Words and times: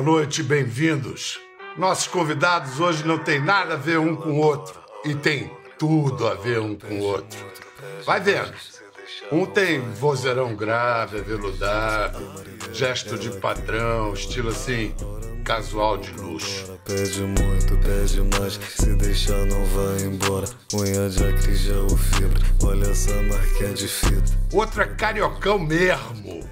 boa 0.00 0.18
noite, 0.18 0.42
bem-vindos. 0.42 1.38
Nossos 1.76 2.06
convidados 2.06 2.80
hoje 2.80 3.06
não 3.06 3.18
tem 3.18 3.38
nada 3.38 3.74
a 3.74 3.76
ver 3.76 3.98
um 3.98 4.16
com 4.16 4.30
o 4.30 4.36
outro 4.38 4.80
e 5.04 5.14
tem 5.14 5.50
tudo 5.78 6.26
a 6.26 6.34
ver 6.34 6.58
um 6.58 6.74
com 6.74 6.94
o 6.94 7.02
outro. 7.02 7.38
Vai 8.06 8.18
vendo. 8.18 8.50
Um 9.30 9.44
tem 9.44 9.78
vozeirão 9.92 10.56
grave, 10.56 11.18
aveludado, 11.18 12.18
gesto 12.72 13.18
de 13.18 13.28
padrão, 13.40 14.14
estilo 14.14 14.48
assim, 14.48 14.94
casual 15.44 15.98
de 15.98 16.12
luxo. 16.12 16.78
Pede 16.86 17.20
muito, 17.20 17.76
pede 17.76 18.22
mais. 18.38 18.58
Se 18.70 18.94
deixar, 18.94 19.44
não 19.44 19.64
vai 19.66 20.00
embora. 20.06 20.46
Unha 20.72 21.10
de 21.10 21.24
acris 21.24 21.60
já 21.60 21.78
o 21.78 21.94
fibra. 21.94 22.40
Olha 22.64 22.90
essa 22.90 23.12
marquinha 23.24 23.74
de 23.74 23.86
fita. 23.86 24.32
Outro 24.50 24.80
é 24.80 24.86
cariocão 24.86 25.58
mesmo. 25.58 26.48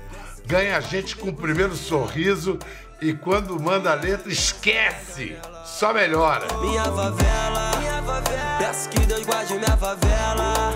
Ganha 0.47 0.77
a 0.77 0.81
gente 0.81 1.17
com 1.17 1.31
o 1.31 1.35
primeiro 1.35 1.75
sorriso 1.75 2.59
e 3.01 3.13
quando 3.13 3.61
manda 3.61 3.93
a 3.93 3.95
letra, 3.95 4.31
esquece. 4.31 5.37
Só 5.65 5.93
melhora. 5.93 6.47
Minha 6.61 6.85
favela, 6.85 7.71
minha 7.79 8.03
favela. 8.03 8.59
Peço 8.59 8.89
que 8.89 9.01
Deus 9.01 9.25
guarde 9.25 9.55
minha 9.55 9.77
favela. 9.77 10.73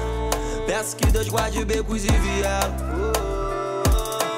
Peço 0.66 0.97
que 0.97 1.07
Deus 1.07 1.29
guarde 1.29 1.65
becos 1.65 2.05
e 2.05 2.13
viela. 2.13 3.13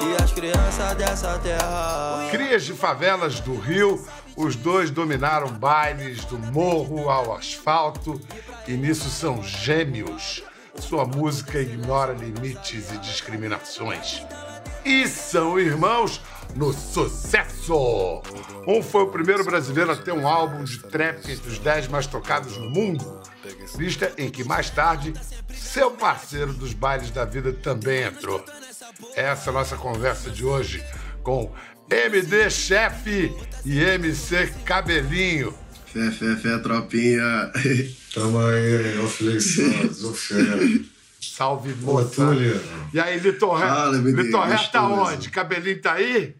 E 0.01 0.23
as 0.23 0.31
crianças 0.31 0.95
dessa 0.95 1.37
terra. 1.39 2.27
Crias 2.31 2.63
de 2.63 2.73
favelas 2.73 3.39
do 3.39 3.55
Rio, 3.55 4.03
os 4.35 4.55
dois 4.55 4.89
dominaram 4.89 5.49
bailes 5.49 6.25
do 6.25 6.37
morro 6.37 7.09
ao 7.09 7.35
asfalto 7.35 8.19
e 8.67 8.73
nisso 8.73 9.09
são 9.09 9.43
gêmeos. 9.43 10.43
Sua 10.79 11.05
música 11.05 11.59
ignora 11.59 12.13
limites 12.13 12.91
e 12.91 12.97
discriminações. 12.97 14.23
E 14.83 15.07
são 15.07 15.59
irmãos 15.59 16.21
no 16.55 16.73
sucesso! 16.73 18.21
Um 18.65 18.81
foi 18.81 19.03
o 19.03 19.07
primeiro 19.07 19.43
brasileiro 19.43 19.91
a 19.91 19.95
ter 19.95 20.11
um 20.11 20.27
álbum 20.27 20.63
de 20.63 20.79
trap 20.79 21.29
entre 21.29 21.49
os 21.49 21.59
10 21.59 21.89
mais 21.89 22.07
tocados 22.07 22.57
no 22.57 22.69
mundo, 22.69 23.21
lista 23.77 24.11
em 24.17 24.29
que 24.29 24.43
mais 24.43 24.69
tarde 24.69 25.13
seu 25.53 25.91
parceiro 25.91 26.53
dos 26.53 26.73
bailes 26.73 27.11
da 27.11 27.25
vida 27.25 27.51
também 27.51 28.03
entrou. 28.03 28.43
Essa 29.15 29.49
é 29.49 29.51
a 29.51 29.53
nossa 29.53 29.75
conversa 29.75 30.29
de 30.29 30.45
hoje 30.45 30.83
com 31.21 31.51
MD 31.89 32.49
Chefe 32.49 33.35
e 33.65 33.79
MC 33.79 34.47
Cabelinho. 34.63 35.53
Fé, 35.85 36.11
fé, 36.11 36.35
fé, 36.35 36.57
tropinha. 36.59 37.51
Tamo 38.13 38.39
aí, 38.39 38.97
ô 38.99 39.07
flexão, 39.07 39.65
ô 40.09 40.13
fé. 40.13 40.35
Salve, 41.21 41.73
Ô, 41.73 41.85
moça. 41.85 42.15
Túlio. 42.15 42.61
E 42.93 42.99
aí, 42.99 43.19
Litor 43.19 43.57
Ré? 43.57 43.67
Fala, 43.67 43.97
bebê, 43.97 44.23
Litor 44.23 44.45
Ré 44.45 44.57
tá 44.71 44.87
onde? 44.87 45.29
Cabelinho 45.29 45.81
tá 45.81 45.93
aí? 45.93 46.35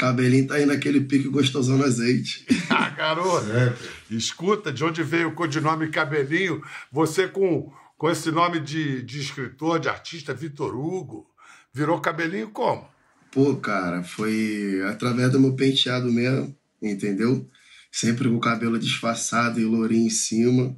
Cabelinho 0.00 0.46
tá 0.46 0.54
aí 0.54 0.64
naquele 0.64 1.02
pique 1.02 1.28
gostosão 1.28 1.76
no 1.76 1.84
azeite. 1.84 2.46
Ah, 2.70 2.88
garoto. 2.88 3.46
Sempre. 3.46 4.16
Escuta, 4.16 4.72
de 4.72 4.82
onde 4.84 5.02
veio 5.02 5.28
o 5.28 5.34
codinome 5.34 5.90
Cabelinho? 5.90 6.62
Você 6.90 7.28
com, 7.28 7.70
com 7.98 8.08
esse 8.08 8.30
nome 8.30 8.60
de, 8.60 9.02
de 9.02 9.20
escritor, 9.20 9.78
de 9.78 9.88
artista, 9.88 10.32
Vitor 10.32 10.74
Hugo, 10.74 11.26
virou 11.74 12.00
Cabelinho 12.00 12.48
como? 12.50 12.88
Pô, 13.32 13.56
cara, 13.56 14.02
foi 14.02 14.80
através 14.88 15.30
do 15.32 15.40
meu 15.40 15.54
penteado 15.54 16.10
mesmo, 16.10 16.56
entendeu? 16.80 17.46
Sempre 17.92 18.28
com 18.28 18.36
o 18.36 18.40
cabelo 18.40 18.78
disfarçado 18.78 19.60
e 19.60 19.64
lourinho 19.64 20.06
em 20.06 20.10
cima. 20.10 20.74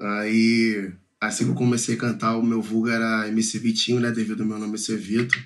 Aí, 0.00 0.90
assim 1.20 1.44
que 1.44 1.50
eu 1.50 1.56
comecei 1.56 1.96
a 1.96 1.98
cantar, 1.98 2.36
o 2.36 2.42
meu 2.42 2.62
vulgo 2.62 2.88
era 2.88 3.28
MC 3.28 3.58
Vitinho, 3.58 4.00
né? 4.00 4.10
Devido 4.10 4.42
ao 4.42 4.48
meu 4.48 4.58
nome 4.58 4.78
ser 4.78 4.96
Vitor. 4.96 5.42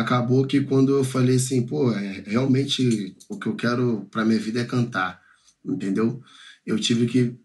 Acabou 0.00 0.46
que 0.46 0.60
quando 0.60 0.96
eu 0.96 1.04
falei 1.04 1.36
assim, 1.36 1.64
pô, 1.64 1.92
é, 1.92 2.24
realmente 2.26 3.14
o 3.28 3.38
que 3.38 3.46
eu 3.46 3.54
quero 3.54 4.06
pra 4.10 4.24
minha 4.24 4.38
vida 4.38 4.60
é 4.60 4.64
cantar, 4.64 5.20
entendeu? 5.64 6.20
Eu 6.66 6.78
tive 6.78 7.06
que 7.06 7.36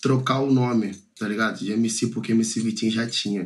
trocar 0.00 0.40
o 0.40 0.52
nome, 0.52 0.94
tá 1.18 1.28
ligado? 1.28 1.58
De 1.58 1.70
MC, 1.72 2.08
porque 2.08 2.32
MC 2.32 2.60
Vitinho 2.60 2.92
já 2.92 3.06
tinha. 3.06 3.44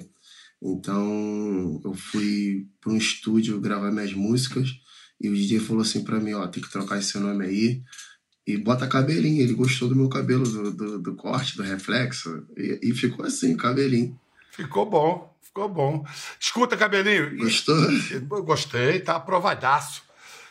Então, 0.63 1.81
eu 1.85 1.93
fui 1.93 2.69
para 2.81 2.93
um 2.93 2.97
estúdio 2.97 3.61
gravar 3.61 3.91
minhas 3.91 4.13
músicas 4.13 4.71
e 5.21 5.29
o 5.29 5.35
DJ 5.35 5.59
falou 5.59 5.83
assim 5.83 6.05
pra 6.05 6.21
mim, 6.21 6.35
ó, 6.35 6.47
tem 6.47 6.63
que 6.63 6.71
trocar 6.71 6.99
esse 6.99 7.19
nome 7.19 7.45
aí 7.45 7.83
e 8.47 8.57
bota 8.57 8.87
cabelinho. 8.87 9.43
Ele 9.43 9.55
gostou 9.55 9.89
do 9.89 9.97
meu 9.97 10.09
cabelo, 10.09 10.45
do, 10.45 10.73
do, 10.73 10.99
do 11.01 11.15
corte, 11.17 11.57
do 11.57 11.65
reflexo 11.65 12.47
e, 12.57 12.79
e 12.81 12.95
ficou 12.95 13.27
assim, 13.27 13.57
cabelinho. 13.57 14.17
Ficou 14.53 14.89
bom, 14.89 15.32
ficou 15.53 15.69
bom. 15.69 16.05
Escuta, 16.41 16.77
Cabelinho. 16.77 17.37
Gostou? 17.37 17.77
Gostei, 18.43 19.01
tá 19.01 19.17
aprovadaço. 19.17 20.03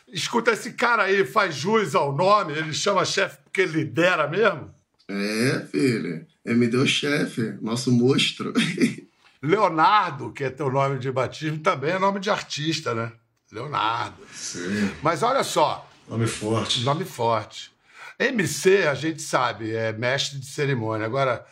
Escuta, 0.08 0.52
esse 0.52 0.72
cara 0.74 1.04
aí 1.04 1.24
faz 1.24 1.54
jus 1.56 1.94
ao 1.94 2.14
nome, 2.14 2.52
ele 2.52 2.72
chama 2.72 3.04
chefe 3.04 3.38
porque 3.42 3.62
ele 3.62 3.72
lidera 3.78 4.28
mesmo? 4.28 4.72
É, 5.08 5.66
filho. 5.70 6.24
É, 6.44 6.54
me 6.54 6.68
deu 6.68 6.86
chefe, 6.86 7.54
nosso 7.60 7.90
monstro. 7.90 8.52
Leonardo, 9.42 10.32
que 10.32 10.44
é 10.44 10.50
teu 10.50 10.70
nome 10.70 10.98
de 10.98 11.10
batismo, 11.10 11.58
também 11.58 11.90
é 11.92 11.98
nome 11.98 12.20
de 12.20 12.30
artista, 12.30 12.94
né? 12.94 13.10
Leonardo. 13.50 14.16
Sim. 14.32 14.90
Mas 15.02 15.22
olha 15.22 15.42
só, 15.42 15.88
Nome 16.08 16.26
forte. 16.26 16.84
nome 16.84 17.04
forte. 17.04 17.72
MC, 18.18 18.86
a 18.86 18.94
gente 18.94 19.20
sabe, 19.20 19.74
é 19.74 19.92
mestre 19.92 20.38
de 20.38 20.46
cerimônia. 20.46 21.04
Agora, 21.06 21.44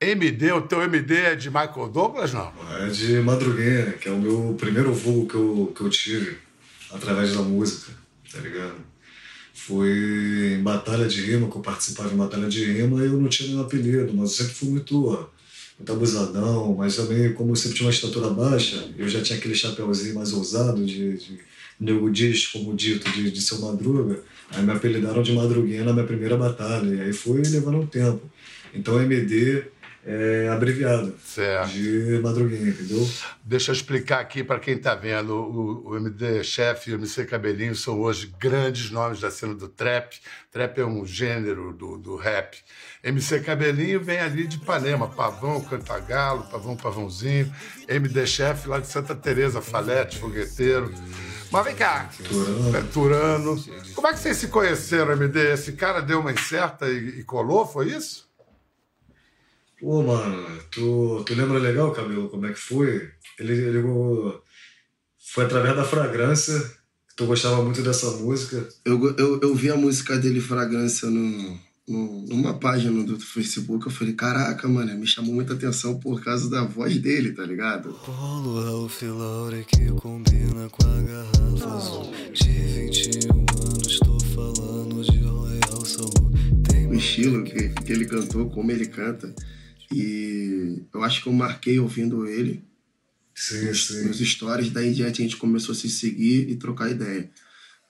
MD, 0.00 0.52
o 0.52 0.62
teu 0.62 0.80
MD 0.82 1.16
é 1.16 1.34
de 1.34 1.48
Michael 1.48 1.88
Douglas, 1.92 2.32
não? 2.32 2.52
É 2.80 2.88
de 2.88 3.14
Madruguinha, 3.14 3.94
que 4.00 4.08
é 4.08 4.12
o 4.12 4.18
meu 4.18 4.54
primeiro 4.56 4.94
voo 4.94 5.26
que 5.26 5.34
eu, 5.34 5.72
que 5.74 5.80
eu 5.80 5.90
tive 5.90 6.36
através 6.92 7.34
da 7.34 7.42
música, 7.42 7.92
tá 8.32 8.38
ligado? 8.38 8.76
Foi 9.52 10.54
em 10.56 10.62
batalha 10.62 11.08
de 11.08 11.20
rima, 11.22 11.50
que 11.50 11.56
eu 11.56 11.60
participava 11.60 12.14
em 12.14 12.16
batalha 12.16 12.48
de 12.48 12.64
rima, 12.64 13.00
eu 13.00 13.20
não 13.20 13.28
tinha 13.28 13.48
nenhum 13.48 13.62
apelido, 13.62 14.12
mas 14.14 14.30
eu 14.30 14.36
sempre 14.36 14.54
fui 14.54 14.68
muito, 14.68 15.28
muito 15.76 15.92
abusadão, 15.92 16.76
mas 16.76 16.94
também, 16.94 17.32
como 17.32 17.50
eu 17.50 17.56
sempre 17.56 17.78
tinha 17.78 17.86
uma 17.88 17.92
estatura 17.92 18.30
baixa, 18.30 18.88
eu 18.96 19.08
já 19.08 19.20
tinha 19.20 19.36
aquele 19.36 19.56
chapéuzinho 19.56 20.14
mais 20.14 20.32
ousado 20.32 20.86
de, 20.86 21.18
de 21.18 21.40
nego 21.80 22.08
diz, 22.08 22.46
como 22.46 22.72
dito, 22.72 23.10
de, 23.10 23.32
de 23.32 23.40
seu 23.40 23.58
madruga, 23.58 24.22
aí 24.52 24.62
me 24.62 24.72
apelidaram 24.72 25.22
de 25.24 25.32
Madruguinha 25.32 25.84
na 25.84 25.92
minha 25.92 26.06
primeira 26.06 26.36
batalha, 26.36 26.94
e 26.94 27.00
aí 27.00 27.12
foi 27.12 27.42
levando 27.42 27.78
um 27.78 27.86
tempo. 27.86 28.22
Então 28.72 29.00
MD 29.00 29.64
é 30.06 30.48
abreviado 30.48 31.14
Certo. 31.24 31.70
de 31.70 32.20
Madruguinha, 32.22 32.70
entendeu? 32.70 33.06
Deixa 33.44 33.70
eu 33.70 33.74
explicar 33.74 34.20
aqui 34.20 34.42
para 34.42 34.58
quem 34.60 34.74
está 34.74 34.94
vendo. 34.94 35.34
O, 35.34 35.90
o 35.90 35.96
MD 35.96 36.42
Chef 36.44 36.88
e 36.88 36.94
o 36.94 36.96
MC 36.96 37.24
Cabelinho 37.26 37.74
são 37.74 38.00
hoje 38.00 38.32
grandes 38.38 38.90
nomes 38.90 39.20
da 39.20 39.30
cena 39.30 39.54
do 39.54 39.68
trap. 39.68 40.16
Trap 40.50 40.78
é 40.80 40.84
um 40.86 41.04
gênero 41.04 41.72
do, 41.72 41.98
do 41.98 42.16
rap. 42.16 42.56
MC 43.02 43.40
Cabelinho 43.40 44.00
vem 44.02 44.18
ali 44.20 44.46
de 44.46 44.56
Ipanema, 44.56 45.08
Pavão, 45.08 45.60
Cantagalo, 45.60 46.44
Pavão, 46.44 46.76
Pavãozinho. 46.76 47.52
MD 47.86 48.26
Chef 48.26 48.66
lá 48.68 48.78
de 48.78 48.86
Santa 48.86 49.14
Teresa, 49.14 49.60
Falete, 49.60 50.18
Fogueteiro. 50.18 50.92
Mas 51.50 51.64
vem 51.64 51.74
cá, 51.74 52.10
Turano. 52.28 52.76
é, 52.76 52.82
Turano. 52.92 53.64
Como 53.94 54.06
é 54.06 54.12
que 54.12 54.18
vocês 54.18 54.36
se 54.36 54.48
conheceram, 54.48 55.12
MD? 55.12 55.52
Esse 55.52 55.72
cara 55.72 56.00
deu 56.00 56.20
uma 56.20 56.30
incerta 56.32 56.86
e, 56.88 57.20
e 57.20 57.24
colou, 57.24 57.66
foi 57.66 57.88
isso? 57.88 58.27
Pô, 59.80 60.02
mano, 60.02 60.44
tu, 60.70 61.22
tu 61.24 61.34
lembra 61.34 61.58
legal, 61.58 61.92
Cabelo, 61.92 62.28
como 62.28 62.46
é 62.46 62.52
que 62.52 62.58
foi? 62.58 63.10
Ele, 63.38 63.52
ele 63.52 63.82
foi 65.32 65.44
através 65.44 65.76
da 65.76 65.84
fragrância, 65.84 66.58
que 67.08 67.14
tu 67.16 67.26
gostava 67.26 67.62
muito 67.62 67.80
dessa 67.82 68.10
música. 68.12 68.68
Eu, 68.84 69.16
eu, 69.16 69.40
eu 69.40 69.54
vi 69.54 69.70
a 69.70 69.76
música 69.76 70.18
dele, 70.18 70.40
Fragrância, 70.40 71.08
no, 71.08 71.56
no, 71.86 72.22
numa 72.26 72.54
página 72.54 73.04
do 73.04 73.20
Facebook. 73.20 73.86
Eu 73.86 73.92
falei, 73.92 74.14
caraca, 74.14 74.66
mano, 74.66 74.98
me 74.98 75.06
chamou 75.06 75.32
muita 75.32 75.54
atenção 75.54 76.00
por 76.00 76.24
causa 76.24 76.50
da 76.50 76.64
voz 76.64 76.98
dele, 76.98 77.32
tá 77.32 77.44
ligado? 77.44 77.92
Polo 78.04 78.60
Ralph 78.60 79.02
Lauren 79.02 79.62
que 79.62 79.92
combina 79.92 80.68
com 80.70 80.86
a 80.86 81.00
garrafa 81.02 81.76
azul. 81.76 82.12
De 82.32 82.48
21 82.48 83.30
anos, 83.30 83.98
tô 84.00 84.18
falando 84.34 85.04
de 85.04 85.18
Royal. 85.18 85.58
Tem 86.68 86.88
o 86.88 86.94
estilo 86.94 87.44
que, 87.44 87.68
que 87.68 87.92
ele 87.92 88.06
cantou, 88.06 88.50
como 88.50 88.72
ele 88.72 88.86
canta. 88.86 89.32
E 89.92 90.82
eu 90.92 91.02
acho 91.02 91.22
que 91.22 91.28
eu 91.28 91.32
marquei 91.32 91.78
ouvindo 91.78 92.26
ele 92.26 92.62
Sim, 93.34 93.72
sim. 93.72 94.06
nos 94.06 94.18
stories, 94.18 94.70
daí 94.70 94.88
em 94.88 94.92
diante 94.92 95.22
a 95.22 95.24
gente 95.24 95.36
começou 95.36 95.72
a 95.72 95.76
se 95.76 95.88
seguir 95.88 96.50
e 96.50 96.56
trocar 96.56 96.90
ideia. 96.90 97.30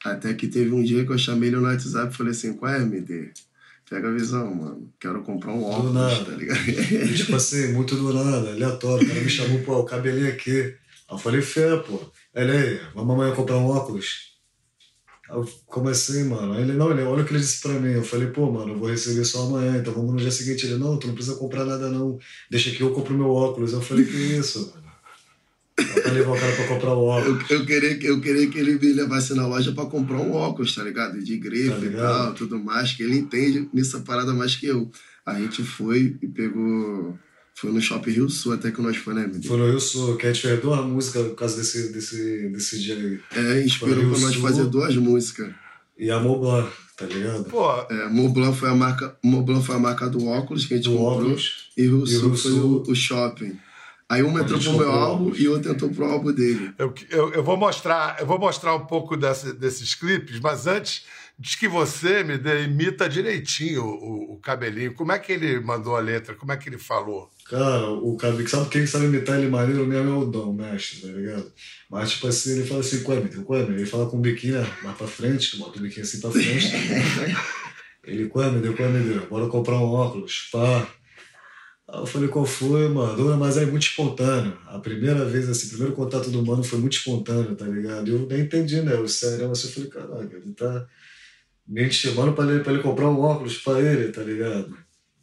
Até 0.05 0.35
que 0.35 0.47
teve 0.47 0.71
um 0.73 0.83
dia 0.83 1.05
que 1.05 1.11
eu 1.11 1.19
chamei 1.19 1.49
ele 1.49 1.57
no 1.57 1.63
WhatsApp 1.63 2.13
e 2.13 2.17
falei 2.17 2.33
assim, 2.33 2.53
qual 2.53 2.73
é, 2.73 2.83
MD? 2.83 3.33
Pega 3.89 4.09
a 4.09 4.13
visão, 4.13 4.55
mano. 4.55 4.93
Quero 5.01 5.23
comprar 5.23 5.53
um 5.53 5.65
óculos, 5.65 5.95
nada. 5.95 6.25
tá 6.25 6.33
ligado? 6.33 6.61
Tipo 7.17 7.35
assim, 7.37 7.73
muito 7.73 7.97
do 7.97 8.13
nada, 8.13 8.51
aleatório. 8.51 9.05
O 9.05 9.09
cara 9.09 9.21
me 9.23 9.31
chamou, 9.31 9.61
pô, 9.63 9.79
o 9.79 9.85
cabelinho 9.85 10.29
aqui. 10.29 10.61
Aí 10.61 10.75
eu 11.11 11.19
falei, 11.19 11.41
fé, 11.41 11.77
pô. 11.79 12.13
Ele 12.35 12.53
aí, 12.53 12.81
vamos 12.95 13.15
amanhã 13.15 13.35
comprar 13.35 13.57
um 13.57 13.67
óculos? 13.67 14.28
Eu 15.31 15.49
comecei, 15.67 16.25
mano. 16.25 16.59
Ele, 16.59 16.73
não, 16.73 16.91
ele, 16.91 17.03
olha 17.03 17.23
o 17.23 17.27
que 17.27 17.33
ele 17.33 17.41
disse 17.41 17.61
pra 17.61 17.73
mim. 17.73 17.93
Eu 17.93 18.03
falei, 18.03 18.29
pô, 18.29 18.51
mano, 18.51 18.73
eu 18.73 18.79
vou 18.79 18.89
receber 18.89 19.25
só 19.25 19.47
amanhã, 19.47 19.79
então 19.79 19.93
vamos 19.93 20.13
no 20.13 20.19
dia 20.19 20.31
seguinte. 20.31 20.67
Ele, 20.67 20.77
não, 20.77 20.99
tu 20.99 21.07
não 21.07 21.15
precisa 21.15 21.37
comprar 21.37 21.65
nada, 21.65 21.91
não. 21.91 22.19
Deixa 22.51 22.71
que 22.71 22.81
eu 22.81 22.93
compro 22.93 23.15
meu 23.15 23.31
óculos. 23.31 23.73
Eu 23.73 23.83
falei, 23.83 24.05
que 24.05 24.17
isso, 24.17 24.73
mano? 24.75 24.89
pra 26.03 26.13
levar 26.13 26.33
o 26.33 26.41
cara 26.41 26.53
pra 26.53 26.67
comprar 26.67 26.95
o 26.95 27.05
óculos. 27.05 27.51
Eu, 27.51 27.59
eu, 27.59 27.67
queria, 27.67 28.07
eu 28.07 28.21
queria 28.21 28.49
que 28.49 28.59
ele 28.59 28.79
me 28.79 28.93
levasse 28.93 29.35
na 29.35 29.47
loja 29.47 29.73
pra 29.73 29.87
comprar 29.87 30.17
um 30.17 30.33
óculos, 30.33 30.75
tá 30.75 30.83
ligado? 30.83 31.23
De 31.23 31.37
grife 31.37 31.71
Tá 31.71 31.87
e 31.87 31.91
tal, 31.91 32.35
tudo 32.35 32.59
mais, 32.59 32.93
que 32.93 33.03
ele 33.03 33.19
entende 33.19 33.69
nessa 33.73 34.01
parada 34.01 34.33
mais 34.35 34.57
que 34.57 34.67
eu. 34.67 34.91
A 35.25 35.39
gente 35.39 35.63
foi 35.63 36.17
e 36.23 36.27
pegou. 36.27 37.19
Foi 37.61 37.73
no 37.73 37.81
Shopping 37.81 38.11
Rio 38.13 38.29
Sul 38.29 38.53
até 38.55 38.71
que 38.71 38.81
nós 38.81 38.97
foi, 38.97 39.15
né? 39.15 39.31
Foi 39.47 39.57
no 39.57 39.67
Rio 39.69 39.81
Sul, 39.81 40.17
que 40.17 40.27
a 40.27 40.33
gente 40.33 40.47
fez 40.47 40.61
duas 40.61 40.85
músicas 40.85 41.27
por 41.29 41.35
causa 41.35 41.57
desse, 41.57 41.93
desse, 41.93 42.49
desse 42.51 42.79
dia 42.81 42.95
aí. 42.95 43.21
É, 43.35 43.65
inspirou 43.65 43.97
pra 44.11 44.19
nós 44.21 44.33
Sul. 44.35 44.43
fazer 44.43 44.65
duas 44.67 44.95
músicas. 44.97 45.53
E 45.99 46.11
a 46.11 46.21
Moblan, 46.21 46.69
tá 46.97 47.07
ligado? 47.07 47.45
Pô, 47.45 47.69
É, 47.91 48.09
Montblanc 48.09 48.57
foi 48.57 48.69
a 48.71 48.75
marca, 48.75 49.17
Montblanc 49.25 49.67
foi 49.67 49.75
a 49.75 49.79
marca 49.81 50.09
do 50.09 50.25
óculos 50.27 50.65
que 50.67 50.75
a 50.75 50.77
gente 50.77 50.89
Do 50.89 50.97
comprou. 50.97 51.17
óculos. 51.23 51.69
E 51.77 51.83
Rio 51.83 52.05
E 52.05 52.07
Sul 52.07 52.29
Rio 52.29 52.37
foi 52.37 52.51
Sul. 52.53 52.85
o, 52.87 52.91
o 52.93 52.95
shopping. 52.95 53.59
Aí 54.09 54.23
uma 54.23 54.41
entrou 54.41 54.59
pro 54.61 54.79
meu 54.79 54.91
álbum 54.93 55.35
e 55.35 55.49
outra 55.49 55.73
entrou 55.73 55.91
pro 55.91 56.05
álbum 56.07 56.33
dele. 56.33 56.73
eu, 56.79 56.95
eu, 57.11 57.33
eu 57.33 57.43
vou 57.45 57.57
mostrar, 57.57 58.17
eu 58.21 58.27
vou 58.27 58.39
mostrar 58.39 58.75
um 58.77 58.87
pouco 58.87 59.17
desse- 59.17 59.53
desses 59.53 59.95
clipes, 59.95 60.39
mas 60.41 60.67
antes 60.67 61.05
diz 61.39 61.57
que 61.57 61.69
você 61.69 62.25
me 62.25 62.39
dê, 62.39 62.65
imita 62.65 63.07
direitinho 63.09 63.83
o, 63.85 64.35
o 64.35 64.37
cabelinho. 64.41 64.95
Como 64.95 65.13
é 65.13 65.19
que 65.19 65.33
ele 65.33 65.61
mandou 65.61 65.95
a 65.95 66.01
letra? 66.01 66.35
Como 66.35 66.51
é 66.53 66.57
que 66.57 66.69
ele 66.71 66.79
falou? 66.79 67.29
Cara, 67.49 67.91
o 67.91 68.15
cara, 68.19 68.47
sabe 68.47 68.69
quem 68.69 68.87
sabe 68.87 69.07
imitar 69.07 69.39
ele 69.39 69.49
maneiro 69.49 69.87
mesmo 69.87 70.11
é 70.11 70.15
o 70.15 70.27
Dom, 70.27 70.53
mestre, 70.53 71.01
tá 71.01 71.09
ligado? 71.09 71.51
Mas, 71.89 72.11
tipo 72.11 72.27
assim, 72.27 72.53
ele 72.53 72.67
fala 72.67 72.81
assim, 72.81 73.03
Quemer, 73.03 73.31
Quemer, 73.31 73.71
ele 73.71 73.87
fala 73.87 74.07
com 74.07 74.19
o 74.19 74.21
biquinho 74.21 74.61
né, 74.61 74.77
mais 74.83 74.97
pra 74.99 75.07
frente, 75.07 75.57
bota 75.57 75.79
o 75.79 75.83
biquinho 75.83 76.05
assim 76.05 76.21
pra 76.21 76.31
frente. 76.31 76.71
ele, 78.05 78.29
Quemer, 78.29 78.61
deu, 78.61 78.75
Quemer, 78.75 79.03
deu, 79.03 79.27
bora 79.29 79.49
comprar 79.49 79.79
um 79.79 79.93
óculos, 79.93 80.51
pá. 80.53 80.87
Aí 81.89 82.01
eu 82.01 82.07
falei, 82.07 82.29
qual 82.29 82.45
foi, 82.45 82.87
mano? 82.89 83.39
Mas 83.39 83.57
é 83.57 83.65
muito 83.65 83.85
espontâneo. 83.85 84.59
A 84.67 84.79
primeira 84.79 85.25
vez, 85.25 85.49
assim, 85.49 85.69
o 85.69 85.71
primeiro 85.71 85.95
contato 85.95 86.31
do 86.31 86.45
mano 86.45 86.63
foi 86.63 86.79
muito 86.79 86.99
espontâneo, 86.99 87.57
tá 87.57 87.65
ligado? 87.65 88.09
E 88.09 88.11
eu 88.13 88.27
nem 88.27 88.41
entendi, 88.41 88.83
né? 88.83 88.93
Eu 88.93 89.09
sério, 89.09 89.51
assim, 89.51 89.69
eu 89.69 89.73
falei, 89.73 89.89
caraca, 89.89 90.37
ele 90.37 90.53
tá 90.53 90.87
me 91.67 91.91
chamando 91.91 92.35
pra 92.35 92.45
ele, 92.45 92.63
pra 92.63 92.75
ele 92.75 92.83
comprar 92.83 93.09
um 93.09 93.19
óculos 93.19 93.57
pra 93.57 93.81
ele, 93.81 94.13
tá 94.13 94.23
ligado? 94.23 94.77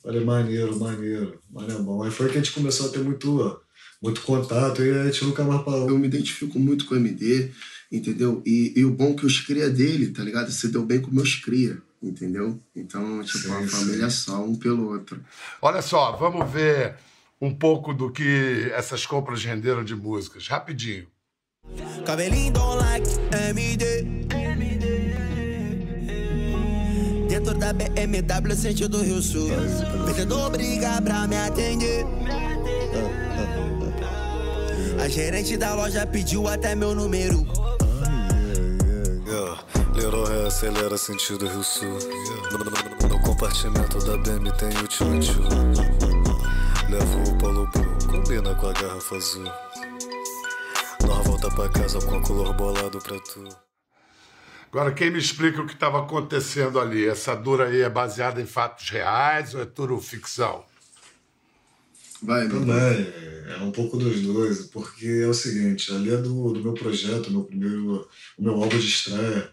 Falei, 0.06 0.24
maneiro, 0.24 0.80
maneiro, 0.80 1.40
maneiro 1.50 1.82
bom. 1.82 2.04
Aí 2.04 2.12
foi 2.12 2.28
que 2.30 2.38
a 2.38 2.42
gente 2.42 2.54
começou 2.54 2.88
a 2.88 2.90
ter 2.92 3.00
muito, 3.00 3.60
muito 4.00 4.22
contato 4.22 4.84
e 4.84 4.92
a 4.92 5.06
gente 5.06 5.26
nunca 5.26 5.44
mais 5.44 5.64
parou. 5.64 5.90
Eu 5.90 5.98
me 5.98 6.06
identifico 6.06 6.60
muito 6.60 6.86
com 6.86 6.94
o 6.94 6.98
MD, 6.98 7.50
entendeu? 7.92 8.40
E, 8.46 8.72
e 8.76 8.86
o 8.86 8.92
bom 8.92 9.14
é 9.14 9.14
que 9.16 9.26
os 9.26 9.42
cria 9.42 9.68
dele, 9.68 10.12
tá 10.12 10.22
ligado? 10.22 10.52
Se 10.52 10.68
deu 10.68 10.86
bem 10.86 11.02
com 11.02 11.10
meus 11.10 11.34
cria, 11.34 11.82
entendeu? 12.04 12.62
Então, 12.76 13.24
tipo, 13.24 13.40
Sim, 13.40 13.54
a 13.54 13.62
sim. 13.62 13.68
família 13.68 14.06
é 14.06 14.10
só, 14.12 14.46
um 14.46 14.56
pelo 14.56 14.92
outro. 14.92 15.20
Olha 15.60 15.82
só, 15.82 16.12
vamos 16.12 16.52
ver 16.52 16.98
um 17.42 17.52
pouco 17.52 17.92
do 17.92 18.12
que 18.12 18.70
essas 18.76 19.08
compras 19.08 19.44
renderam 19.44 19.84
de 19.84 19.96
músicas. 19.96 20.48
Rapidinho. 20.48 21.08
Cabelinho 22.06 22.54
don't 22.54 22.78
like 22.78 23.10
MD. 23.50 24.25
Da 27.58 27.74
BMW, 27.74 28.56
sentido 28.56 29.02
Rio 29.02 29.22
Sul. 29.22 29.50
Vendedor 30.06 30.50
briga 30.52 31.02
pra 31.02 31.28
me 31.28 31.36
atender. 31.36 32.06
A 35.04 35.08
gerente 35.08 35.58
da 35.58 35.76
loja 35.76 36.06
pediu 36.08 36.48
até 36.48 36.76
meu 36.76 36.96
número. 36.96 37.46
Yeah. 39.28 39.64
Leroy 39.96 40.28
reacelera 40.30 40.98
sentido 40.98 41.48
Rio 41.48 41.64
Sul. 41.64 41.98
No 43.10 43.20
compartimento 43.22 44.00
da 44.06 44.18
BM 44.18 44.52
tem 44.54 44.70
o 44.70 44.88
tio 44.88 45.20
tio. 45.20 45.44
Levo 46.90 47.30
o 47.30 47.38
Paulo 47.38 47.70
Blue, 47.72 47.98
combina 48.12 48.54
com 48.56 48.68
a 48.68 48.74
garrafa 48.74 49.16
azul. 49.16 49.46
Nós 51.08 51.28
volta 51.28 51.50
pra 51.52 51.70
casa 51.70 52.00
com 52.02 52.16
a 52.16 52.22
color 52.22 52.54
bolado 52.54 53.00
pra 53.00 53.20
tu. 53.20 53.65
Agora, 54.76 54.92
quem 54.94 55.10
me 55.10 55.18
explica 55.20 55.62
o 55.62 55.66
que 55.66 55.74
estava 55.74 56.02
acontecendo 56.02 56.82
ali? 56.82 57.06
Essa 57.08 57.34
dura 57.34 57.70
aí 57.70 57.80
é 57.80 57.90
baseada 57.90 58.42
em 58.42 58.46
fatos 58.46 58.90
reais 58.90 59.56
ou 59.56 59.62
é 59.62 59.66
tudo 59.66 59.98
ficção? 60.02 60.66
Vai. 62.22 62.50
Também, 62.50 63.08
é 63.58 63.58
um 63.62 63.72
pouco 63.72 63.96
dos 63.96 64.20
dois, 64.20 64.64
porque 64.66 65.08
é 65.24 65.28
o 65.28 65.34
seguinte, 65.34 65.94
ali 65.94 66.14
é 66.14 66.18
do, 66.18 66.52
do 66.52 66.60
meu 66.62 66.74
projeto, 66.74 67.32
meu 67.32 67.46
primeiro, 67.46 68.06
o 68.38 68.44
meu 68.44 68.56
álbum 68.56 68.78
de 68.78 68.86
estreia, 68.86 69.50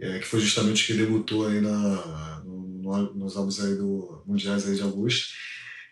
é, 0.00 0.18
que 0.18 0.26
foi 0.26 0.40
justamente 0.40 0.82
o 0.82 0.86
que 0.88 0.94
debutou 0.94 1.46
aí 1.46 1.60
na, 1.60 2.42
no- 2.44 2.66
no- 2.82 3.14
nos 3.14 3.36
álbuns 3.36 3.60
aí 3.60 3.76
do 3.76 4.20
Mundiais 4.26 4.66
aí 4.66 4.74
de 4.74 4.82
Augusto, 4.82 5.28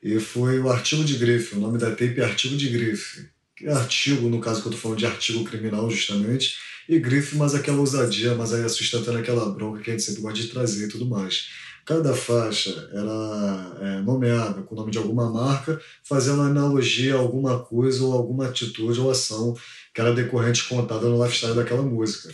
e 0.03 0.19
foi 0.19 0.59
o 0.59 0.69
Artigo 0.69 1.05
de 1.05 1.17
Grife, 1.17 1.55
o 1.55 1.61
nome 1.61 1.79
da 1.79 1.91
tape 1.91 2.19
é 2.21 2.25
Artigo 2.25 2.57
de 2.57 2.69
Grife, 2.71 3.29
que 3.55 3.67
é 3.67 3.73
artigo, 3.73 4.29
no 4.29 4.41
caso 4.41 4.63
que 4.63 4.67
eu 4.67 4.73
tô 4.73 4.79
falando 4.79 4.99
de 4.99 5.07
artigo 5.07 5.45
criminal 5.45 5.89
justamente, 5.89 6.57
e 6.89 6.99
grife, 6.99 7.37
mas 7.37 7.55
aquela 7.55 7.79
ousadia, 7.79 8.35
mas 8.35 8.53
aí 8.53 8.69
sustentando 8.69 9.19
aquela 9.19 9.49
bronca 9.51 9.81
que 9.81 9.91
a 9.91 9.93
gente 9.93 10.05
sempre 10.05 10.23
gosta 10.23 10.39
de 10.41 10.49
trazer 10.49 10.87
e 10.87 10.89
tudo 10.89 11.07
mais. 11.07 11.49
Cada 11.85 12.15
faixa 12.15 12.71
era 12.93 13.77
é, 13.81 14.01
nomeada 14.03 14.63
com 14.63 14.75
o 14.75 14.79
nome 14.79 14.93
de 14.93 14.99
alguma 14.99 15.31
marca, 15.31 15.81
fazendo 16.05 16.43
analogia 16.43 17.15
a 17.15 17.19
alguma 17.19 17.59
coisa 17.59 18.05
ou 18.05 18.13
alguma 18.13 18.47
atitude 18.47 19.01
ou 19.01 19.11
ação 19.11 19.57
que 19.93 20.01
era 20.01 20.15
decorrente 20.15 20.69
contada 20.69 21.09
no 21.09 21.23
lifestyle 21.23 21.55
daquela 21.55 21.83
música. 21.83 22.33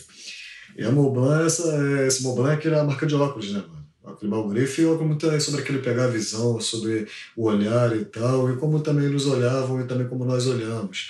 E 0.76 0.84
a 0.84 0.92
Montblanc, 0.92 1.46
essa, 1.46 1.66
é- 1.74 2.06
esse 2.06 2.22
Montblanc 2.22 2.64
era 2.66 2.80
a 2.82 2.84
marca 2.84 3.06
de 3.06 3.14
óculos, 3.14 3.52
né, 3.52 3.64
mano? 3.66 3.78
Óculos 4.04 4.30
Malgrife 4.30 4.80
e 4.80 4.86
óculos 4.86 5.08
muito 5.08 5.26
é 5.30 5.40
sobre 5.40 5.60
aquele 5.60 5.78
pegar 5.78 6.04
a 6.04 6.08
visão, 6.08 6.60
sobre 6.60 7.06
o 7.36 7.46
olhar 7.46 7.94
e 7.96 8.04
tal, 8.04 8.50
e 8.50 8.56
como 8.56 8.80
também 8.80 9.08
nos 9.08 9.26
olhavam 9.26 9.80
e 9.80 9.86
também 9.86 10.06
como 10.06 10.24
nós 10.24 10.46
olhamos. 10.46 11.08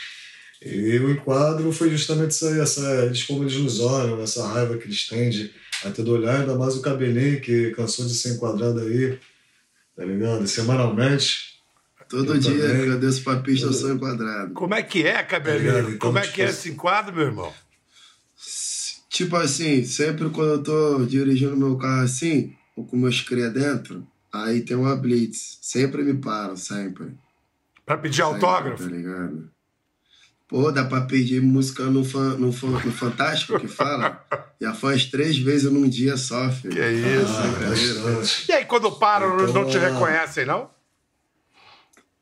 E 0.64 0.98
o 0.98 1.10
enquadro 1.10 1.70
foi 1.72 1.90
justamente 1.90 2.32
isso 2.32 2.46
aí, 2.46 2.60
essa, 2.60 3.04
eles, 3.04 3.22
como 3.22 3.44
eles 3.44 3.56
nos 3.56 3.80
olham, 3.80 4.20
essa 4.20 4.46
raiva 4.46 4.76
que 4.76 4.86
eles 4.86 5.06
têm 5.06 5.30
de 5.30 5.52
até 5.84 6.02
do 6.02 6.12
olhar, 6.12 6.40
ainda 6.40 6.56
mais 6.56 6.76
o 6.76 6.82
cabelinho 6.82 7.40
que 7.40 7.70
cansou 7.70 8.04
de 8.04 8.14
ser 8.14 8.34
enquadrado 8.34 8.80
aí, 8.80 9.18
tá 9.96 10.04
ligado? 10.04 10.46
Semanalmente. 10.46 11.48
Todo 12.08 12.34
Eu 12.34 12.38
dia 12.38 12.58
também. 12.58 12.84
que 12.84 12.88
eu 12.88 12.98
desço 12.98 13.22
pra 13.22 13.36
pista, 13.36 13.66
eu 13.66 13.72
sou 13.72 13.92
enquadrado. 13.92 14.54
Como 14.54 14.74
é 14.74 14.82
que 14.82 15.06
é, 15.06 15.22
cabelinho? 15.22 15.90
Então, 15.90 15.98
Como 15.98 16.18
é 16.18 16.26
que 16.26 16.40
é 16.40 16.46
esse 16.46 16.70
enquadro, 16.70 17.14
meu 17.14 17.26
irmão? 17.26 17.52
Tipo 19.10 19.36
assim, 19.36 19.84
sempre 19.84 20.28
quando 20.30 20.52
eu 20.52 20.62
tô 20.62 21.04
dirigindo 21.04 21.56
meu 21.56 21.76
carro 21.76 22.02
assim, 22.04 22.54
ou 22.74 22.86
com 22.86 22.96
meus 22.96 23.20
cria 23.20 23.50
dentro, 23.50 24.06
aí 24.32 24.62
tem 24.62 24.76
uma 24.76 24.96
blitz. 24.96 25.58
Sempre 25.60 26.02
me 26.02 26.14
param, 26.14 26.56
sempre. 26.56 27.14
Pra 27.84 27.98
pedir 27.98 28.22
Sempre, 28.22 28.34
autógrafo? 28.34 28.84
Tá 28.84 28.90
ligado? 28.90 29.50
Pô, 30.48 30.72
dá 30.72 30.84
pra 30.84 31.02
pedir 31.02 31.42
música 31.42 31.84
no, 31.84 32.02
fan, 32.02 32.36
no, 32.38 32.50
fan, 32.50 32.68
no 32.70 32.90
Fantástico, 32.92 33.60
que 33.60 33.68
fala? 33.68 34.24
Já 34.60 34.72
faz 34.74 35.04
três 35.04 35.36
vezes 35.38 35.70
num 35.70 35.86
dia 35.88 36.16
só, 36.16 36.50
filho. 36.50 36.74
Que 36.74 36.80
isso, 36.88 37.32
Ah, 37.38 37.68
bastante. 37.68 38.50
E 38.50 38.52
aí, 38.52 38.64
quando 38.64 38.90
param, 38.92 39.36
não 39.52 39.66
te 39.66 39.76
Então, 39.76 39.92
reconhecem, 39.92 40.46
não? 40.46 40.70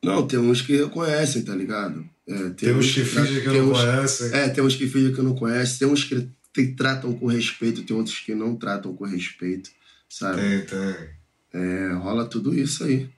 Não, 0.03 0.27
tem 0.27 0.39
uns 0.39 0.61
que 0.61 0.77
reconhecem, 0.77 1.43
tá 1.45 1.55
ligado? 1.55 2.05
É, 2.29 2.51
Tem 2.51 2.75
uns 2.75 2.93
que 2.93 3.05
fingem 3.05 3.41
que 3.43 3.49
tem 3.49 3.61
não 3.63 3.71
uns- 3.71 3.79
conhecem. 3.81 4.33
É, 4.35 4.49
tem 4.49 4.65
uns 4.65 4.75
que 4.75 4.87
fingem 4.89 5.15
que 5.15 5.23
não 5.23 5.35
conhecem, 5.35 5.79
tem 5.79 5.89
uns 5.89 6.05
que 6.05 6.29
te- 6.53 6.75
tratam 6.75 7.13
com 7.15 7.27
respeito, 7.27 7.83
tem 7.85 7.97
outros 7.97 8.19
que 8.19 8.35
não 8.35 8.57
tratam 8.57 8.95
com 8.95 9.05
respeito, 9.05 9.71
sabe? 10.09 10.41
Tem, 10.41 10.61
tem. 10.67 11.09
É, 11.55 11.93
rola 11.95 12.27
tudo 12.27 12.53
isso 12.55 12.85
aí. 12.85 13.09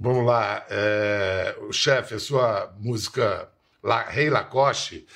Vamos 0.00 0.26
lá, 0.26 0.64
é, 0.70 1.54
o 1.68 1.72
chefe, 1.72 2.14
a 2.14 2.18
sua 2.18 2.74
música 2.80 3.48
La, 3.84 4.02
Rei 4.02 4.30
Lacoste, 4.30 5.06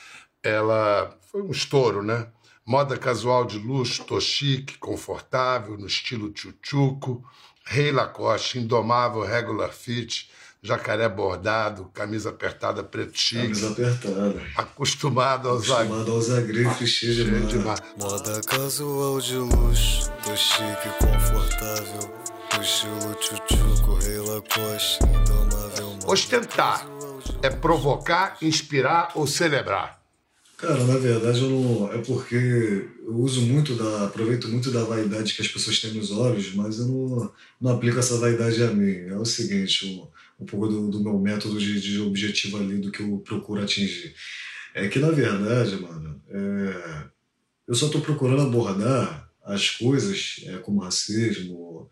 ela 0.43 1.17
foi 1.33 1.41
um 1.41 1.51
estouro, 1.51 2.03
né? 2.03 2.27
Moda 2.67 2.99
casual 2.99 3.47
de 3.47 3.59
luxo, 3.59 4.05
tô 4.05 4.21
chique, 4.21 4.77
confortável, 4.77 5.79
no 5.79 5.87
estilo 5.87 6.31
tchutchuco. 6.31 7.25
Rei 7.65 7.91
Lacoste, 7.91 8.59
indomável, 8.59 9.23
regular 9.25 9.73
fit, 9.73 10.29
jacaré 10.63 11.09
bordado, 11.09 11.87
camisa 11.95 12.29
apertada 12.29 12.85
preto 12.85 13.17
chique, 13.19 13.43
Camisa 13.59 13.71
apertada. 13.71 14.43
acostumado 14.57 15.49
a 15.49 15.53
usar 15.55 15.77
Acostumado 15.83 16.13
a 16.13 16.15
usar 16.15 16.41
grife 16.43 16.87
cheio 16.87 17.15
de 17.15 17.25
cheio 17.25 17.47
de 17.47 17.59
mar. 17.59 17.65
mar. 17.65 17.83
Moda 17.97 18.41
casual 18.43 19.19
de 19.19 19.37
luxo, 19.37 20.11
tô 20.23 20.37
chique 20.37 20.89
e 20.89 21.07
confortável. 21.07 22.19
No 22.55 22.63
estilo 22.63 23.15
tchutchuco, 23.15 23.95
rei 23.95 24.19
Lacoste, 24.19 24.99
indomável. 25.05 25.89
Moda 25.95 26.13
Ostentar 26.13 26.98
é 27.43 27.51
provocar, 27.51 28.37
inspirar 28.43 29.13
ou 29.15 29.27
celebrar. 29.27 29.99
Cara, 30.57 30.83
na 30.85 30.97
verdade 30.97 31.41
eu 31.41 31.51
não. 31.51 31.93
É 31.93 31.99
porque 31.99 32.35
eu 33.05 33.15
uso 33.15 33.43
muito 33.43 33.77
da. 33.77 34.07
aproveito 34.07 34.49
muito 34.49 34.73
da 34.73 34.83
vaidade 34.83 35.35
que 35.35 35.41
as 35.41 35.47
pessoas 35.47 35.79
têm 35.81 35.93
nos 35.93 36.11
olhos, 36.11 36.53
mas 36.53 36.81
eu 36.81 36.87
não, 36.87 37.33
não 37.61 37.71
aplico 37.73 37.99
essa 37.99 38.19
vaidade 38.19 38.61
a 38.65 38.67
mim. 38.67 39.09
É 39.09 39.17
o 39.17 39.25
seguinte, 39.25 39.87
um, 39.87 40.43
um 40.43 40.47
pouco 40.47 40.67
do, 40.67 40.91
do 40.91 41.01
meu 41.01 41.17
método 41.19 41.59
de, 41.61 41.81
de 41.81 42.01
objetivo 42.01 42.59
ali, 42.59 42.79
do 42.79 42.91
que 42.91 43.01
eu 43.01 43.19
procuro 43.19 43.63
atingir. 43.63 44.15
É 44.75 44.89
que, 44.89 44.99
na 44.99 45.11
verdade, 45.11 45.77
mano, 45.77 46.21
é, 46.29 47.05
eu 47.69 47.75
só 47.75 47.87
estou 47.87 48.01
procurando 48.01 48.43
abordar 48.43 49.31
as 49.45 49.71
coisas 49.71 50.41
é, 50.45 50.59
como 50.59 50.81
racismo 50.81 51.89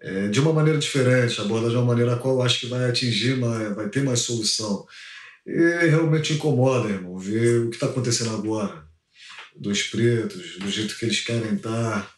é, 0.00 0.28
de 0.28 0.40
uma 0.40 0.52
maneira 0.52 0.78
diferente, 0.78 1.40
abordar 1.40 1.70
de 1.70 1.76
uma 1.76 1.84
maneira 1.84 2.14
a 2.14 2.18
qual 2.18 2.36
eu 2.36 2.42
acho 2.42 2.60
que 2.60 2.66
vai 2.66 2.88
atingir, 2.88 3.36
mais, 3.36 3.74
vai 3.74 3.88
ter 3.88 4.02
mais 4.02 4.20
solução. 4.20 4.86
E 5.46 5.86
realmente 5.88 6.32
incomoda, 6.32 6.88
irmão, 6.88 7.18
ver 7.18 7.60
o 7.60 7.70
que 7.70 7.76
está 7.76 7.86
acontecendo 7.86 8.34
agora. 8.34 8.84
Dos 9.54 9.84
pretos, 9.84 10.58
do 10.58 10.70
jeito 10.70 10.98
que 10.98 11.04
eles 11.06 11.20
querem 11.20 11.54
estar, 11.54 12.14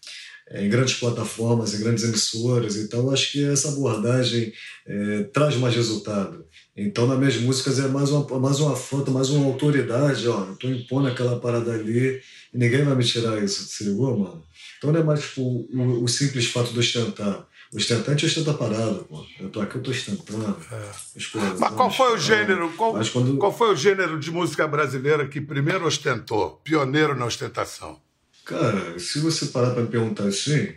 é, 0.50 0.64
em 0.64 0.70
grandes 0.70 0.94
plataformas, 0.94 1.74
em 1.74 1.80
grandes 1.80 2.04
emissoras. 2.04 2.76
Então, 2.76 3.10
acho 3.10 3.32
que 3.32 3.44
essa 3.44 3.68
abordagem 3.68 4.52
é, 4.86 5.24
traz 5.24 5.56
mais 5.56 5.74
resultado. 5.74 6.46
Então, 6.74 7.06
nas 7.06 7.18
minhas 7.18 7.36
músicas 7.36 7.78
é 7.78 7.86
mais 7.86 8.10
uma, 8.10 8.38
mais 8.38 8.60
uma 8.60 8.72
afronta, 8.72 9.10
mais 9.10 9.28
uma 9.28 9.46
autoridade. 9.46 10.26
Ó, 10.26 10.46
eu 10.62 10.70
impondo 10.70 11.08
aquela 11.08 11.38
parada 11.38 11.72
ali 11.72 12.20
e 12.52 12.58
ninguém 12.58 12.82
vai 12.82 12.94
me 12.94 13.04
tirar 13.04 13.42
isso. 13.42 13.64
Se 13.64 13.84
ligou, 13.84 14.18
mano? 14.18 14.42
Então, 14.78 14.90
não 14.90 15.00
é 15.00 15.04
mais 15.04 15.20
tipo, 15.20 15.42
o, 15.42 16.04
o 16.04 16.08
simples 16.08 16.46
fato 16.46 16.72
de 16.72 16.78
ostentar. 16.78 17.46
O 17.72 17.76
ostentante 17.76 18.24
ostenta 18.24 18.54
parado, 18.54 19.06
pô. 19.08 19.24
Eu 19.38 19.50
tô 19.50 19.60
aqui, 19.60 19.76
eu 19.76 19.82
tô 19.82 19.90
ostentando. 19.90 20.56
É. 20.72 20.90
Mas, 21.14 21.60
mas 21.60 21.74
qual 21.74 21.90
foi 21.90 22.14
o 22.14 22.18
gênero? 22.18 22.70
Qual, 22.76 22.94
quando... 23.12 23.36
qual 23.36 23.56
foi 23.56 23.72
o 23.72 23.76
gênero 23.76 24.18
de 24.18 24.30
música 24.30 24.66
brasileira 24.66 25.28
que 25.28 25.40
primeiro 25.40 25.86
ostentou? 25.86 26.60
Pioneiro 26.64 27.14
na 27.14 27.26
ostentação? 27.26 28.00
Cara, 28.44 28.98
se 28.98 29.20
você 29.20 29.46
parar 29.46 29.72
para 29.72 29.82
me 29.82 29.88
perguntar 29.88 30.24
assim, 30.24 30.72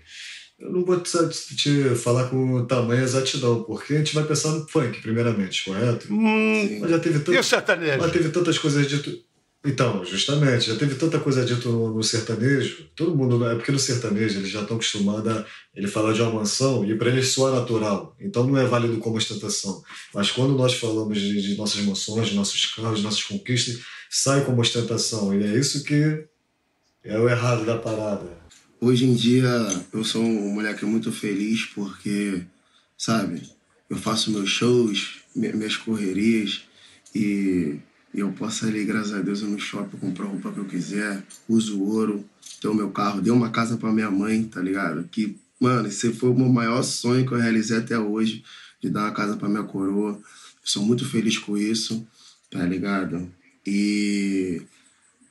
eu 0.59 0.71
não 0.71 0.83
vou 0.83 0.99
te, 0.99 1.17
te 1.55 1.95
falar 1.95 2.29
com 2.29 2.65
tamanha 2.65 3.01
exatidão, 3.03 3.63
porque 3.63 3.93
a 3.93 3.97
gente 3.99 4.13
vai 4.13 4.25
pensar 4.25 4.51
no 4.51 4.67
funk, 4.67 5.01
primeiramente, 5.01 5.63
correto? 5.63 6.07
Hum, 6.13 6.79
mas 6.81 6.91
já 6.91 6.99
teve 6.99 7.19
tanto, 7.19 7.33
e 7.33 7.39
o 7.39 7.43
sertanejo? 7.43 7.99
Mas 7.99 8.11
teve 8.11 8.29
tantas 8.29 8.59
coisas 8.59 8.85
dito. 8.85 9.17
Então, 9.63 10.03
justamente, 10.03 10.67
já 10.67 10.75
teve 10.75 10.95
tanta 10.95 11.19
coisa 11.19 11.45
dito 11.45 11.69
no, 11.69 11.93
no, 11.93 12.03
sertanejo, 12.03 12.89
todo 12.95 13.15
mundo, 13.15 13.45
é 13.47 13.53
porque 13.53 13.71
no 13.71 13.77
sertanejo 13.77 14.39
eles 14.39 14.49
já 14.49 14.61
estão 14.61 14.75
acostumados 14.75 15.31
a 15.31 15.45
ele 15.75 15.87
falar 15.87 16.13
de 16.13 16.21
uma 16.21 16.31
mansão 16.31 16.83
e 16.83 16.97
para 16.97 17.09
eles 17.11 17.27
soar 17.27 17.53
natural, 17.53 18.15
então 18.19 18.47
não 18.47 18.57
é 18.57 18.65
válido 18.65 18.97
como 18.97 19.17
ostentação. 19.17 19.83
Mas 20.15 20.31
quando 20.31 20.55
nós 20.55 20.73
falamos 20.73 21.19
de, 21.19 21.39
de 21.43 21.55
nossas 21.55 21.79
emoções, 21.79 22.29
de 22.29 22.35
nossos 22.35 22.65
carros, 22.73 22.97
de 22.97 23.03
nossas 23.03 23.23
conquistas, 23.23 23.79
sai 24.09 24.43
como 24.43 24.61
ostentação, 24.61 25.31
e 25.39 25.43
é 25.43 25.55
isso 25.55 25.83
que 25.83 26.25
é 27.03 27.19
o 27.19 27.29
errado 27.29 27.63
da 27.63 27.77
parada. 27.77 28.41
Hoje 28.79 29.05
em 29.05 29.13
dia 29.13 29.47
eu 29.93 30.03
sou 30.03 30.23
um 30.23 30.55
moleque 30.55 30.85
muito 30.85 31.11
feliz 31.11 31.65
porque, 31.65 32.41
sabe, 32.97 33.43
eu 33.87 33.95
faço 33.95 34.31
meus 34.31 34.49
shows, 34.49 35.19
minhas 35.35 35.77
correrias 35.77 36.63
e 37.13 37.77
eu 38.19 38.31
posso 38.33 38.65
ali, 38.65 38.83
graças 38.83 39.13
a 39.13 39.21
Deus, 39.21 39.41
no 39.41 39.57
shopping 39.57 39.97
comprar 39.97 40.25
a 40.25 40.29
roupa 40.29 40.51
que 40.51 40.59
eu 40.59 40.65
quiser, 40.65 41.23
uso 41.47 41.81
ouro, 41.81 42.25
tenho 42.61 42.73
meu 42.73 42.91
carro, 42.91 43.21
dei 43.21 43.31
uma 43.31 43.49
casa 43.49 43.77
para 43.77 43.91
minha 43.91 44.11
mãe, 44.11 44.43
tá 44.43 44.61
ligado? 44.61 45.07
Que, 45.09 45.37
mano, 45.59 45.87
esse 45.87 46.11
foi 46.13 46.29
o 46.29 46.35
meu 46.35 46.49
maior 46.49 46.83
sonho 46.83 47.25
que 47.25 47.33
eu 47.33 47.37
realizei 47.37 47.77
até 47.77 47.97
hoje, 47.97 48.43
de 48.81 48.89
dar 48.89 49.05
uma 49.05 49.11
casa 49.11 49.37
para 49.37 49.47
minha 49.47 49.63
coroa. 49.63 50.19
Sou 50.63 50.83
muito 50.83 51.07
feliz 51.07 51.37
com 51.37 51.57
isso, 51.57 52.05
tá 52.49 52.63
ligado? 52.65 53.31
E 53.65 54.61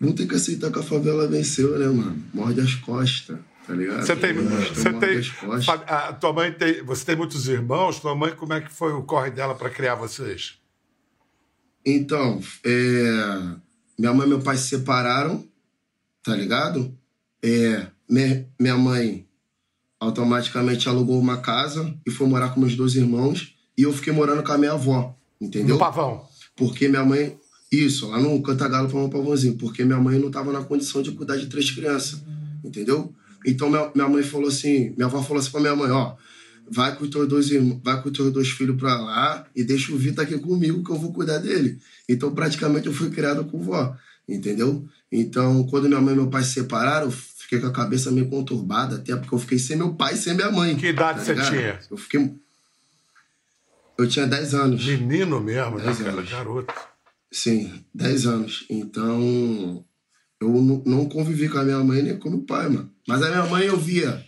não 0.00 0.12
tem 0.12 0.26
que 0.26 0.34
aceitar 0.34 0.72
que 0.72 0.78
a 0.78 0.82
favela 0.82 1.28
venceu, 1.28 1.78
né, 1.78 1.87
mano? 1.87 2.22
Morde 2.32 2.60
as 2.60 2.75
costas, 2.76 3.38
tá 3.66 3.75
ligado? 3.75 4.06
Você 4.06 4.16
tem. 4.16 4.32
Você 4.34 4.92
tem 4.94 5.20
a, 5.87 6.12
tua 6.14 6.32
mãe 6.32 6.52
tem. 6.52 6.82
Você 6.84 7.04
tem 7.04 7.16
muitos 7.16 7.46
irmãos? 7.46 8.00
Tua 8.00 8.14
mãe, 8.14 8.34
como 8.34 8.54
é 8.54 8.60
que 8.60 8.72
foi 8.72 8.92
o 8.92 9.02
corre 9.02 9.30
dela 9.30 9.54
para 9.54 9.68
criar 9.68 9.96
vocês? 9.96 10.59
Então, 11.84 12.40
é, 12.64 13.54
minha 13.99 14.12
mãe 14.12 14.26
e 14.26 14.30
meu 14.30 14.40
pai 14.40 14.56
se 14.56 14.68
separaram, 14.68 15.44
tá 16.22 16.34
ligado? 16.37 16.94
É, 17.42 17.87
minha, 18.08 18.76
mãe 18.76 19.26
automaticamente 19.99 20.88
alugou 20.88 21.18
uma 21.18 21.38
casa 21.38 21.94
e 22.06 22.10
foi 22.10 22.26
morar 22.26 22.50
com 22.50 22.60
meus 22.60 22.76
dois 22.76 22.94
irmãos 22.94 23.54
e 23.76 23.82
eu 23.82 23.92
fiquei 23.92 24.12
morando 24.12 24.42
com 24.42 24.52
a 24.52 24.58
minha 24.58 24.72
avó, 24.72 25.16
entendeu? 25.40 25.75
No 25.75 25.78
Pavão. 25.78 26.26
Porque 26.56 26.88
minha 26.88 27.04
mãe, 27.04 27.38
isso, 27.72 28.08
lá 28.08 28.20
no 28.20 28.42
Cantagalo 28.42 28.88
para 28.88 28.99
um 28.99 29.08
pavãozinho, 29.08 29.56
porque 29.56 29.84
minha 29.84 29.99
mãe 29.99 30.18
não 30.18 30.26
estava 30.26 30.52
na 30.52 30.62
condição 30.62 31.00
de 31.00 31.12
cuidar 31.12 31.37
de 31.37 31.46
três 31.46 31.70
crianças, 31.70 32.20
entendeu? 32.62 33.14
Então 33.46 33.70
minha, 33.70 33.90
minha 33.94 34.08
mãe 34.08 34.22
falou 34.22 34.49
assim, 34.49 34.90
minha 34.90 35.06
avó 35.06 35.22
falou 35.22 35.40
assim 35.40 35.50
para 35.50 35.60
minha 35.60 35.76
mãe, 35.76 35.90
ó, 35.90 36.14
vai 36.70 36.94
com 36.94 37.04
os 37.04 37.10
teus 37.10 37.28
dois 37.28 37.50
vai 37.82 38.00
com 38.00 38.08
os 38.08 38.16
teus 38.16 38.32
dois 38.32 38.48
filhos 38.48 38.76
para 38.76 38.98
lá 38.98 39.46
e 39.54 39.64
deixa 39.64 39.92
o 39.92 39.96
Vitor 39.96 40.24
aqui 40.24 40.38
comigo 40.38 40.84
que 40.84 40.90
eu 40.90 40.98
vou 40.98 41.12
cuidar 41.12 41.38
dele. 41.38 41.78
Então 42.08 42.32
praticamente 42.34 42.86
eu 42.86 42.92
fui 42.92 43.10
criado 43.10 43.44
com 43.44 43.60
vó, 43.60 43.96
entendeu? 44.28 44.88
Então 45.10 45.64
quando 45.64 45.88
minha 45.88 46.00
mãe 46.00 46.14
e 46.14 46.16
meu 46.16 46.28
pai 46.28 46.44
se 46.44 46.52
separaram, 46.52 47.06
eu 47.06 47.10
fiquei 47.10 47.58
com 47.58 47.66
a 47.66 47.72
cabeça 47.72 48.10
meio 48.10 48.28
conturbada, 48.28 48.96
até 48.96 49.16
porque 49.16 49.34
eu 49.34 49.38
fiquei 49.38 49.58
sem 49.58 49.76
meu 49.76 49.94
pai 49.94 50.14
e 50.14 50.16
sem 50.16 50.34
minha 50.34 50.50
mãe. 50.50 50.76
Que 50.76 50.86
idade 50.86 51.18
tá 51.18 51.24
você 51.24 51.34
tinha? 51.34 51.80
Eu 51.90 51.96
fiquei 51.96 52.32
eu 54.00 54.08
tinha 54.08 54.26
10 54.26 54.54
anos. 54.54 54.86
Menino 54.86 55.42
mesmo, 55.42 55.76
né, 55.76 55.94
cara? 55.94 56.22
Garoto. 56.22 56.72
Sim, 57.30 57.84
10 57.94 58.26
anos. 58.26 58.64
Então, 58.70 59.84
eu 60.40 60.82
não 60.86 61.06
convivi 61.06 61.50
com 61.50 61.58
a 61.58 61.64
minha 61.64 61.84
mãe 61.84 62.00
nem 62.00 62.18
com 62.18 62.30
o 62.30 62.32
meu 62.32 62.40
pai, 62.40 62.70
mano. 62.70 62.90
Mas 63.06 63.22
a 63.22 63.28
minha 63.28 63.44
mãe 63.44 63.66
eu 63.66 63.76
via. 63.76 64.24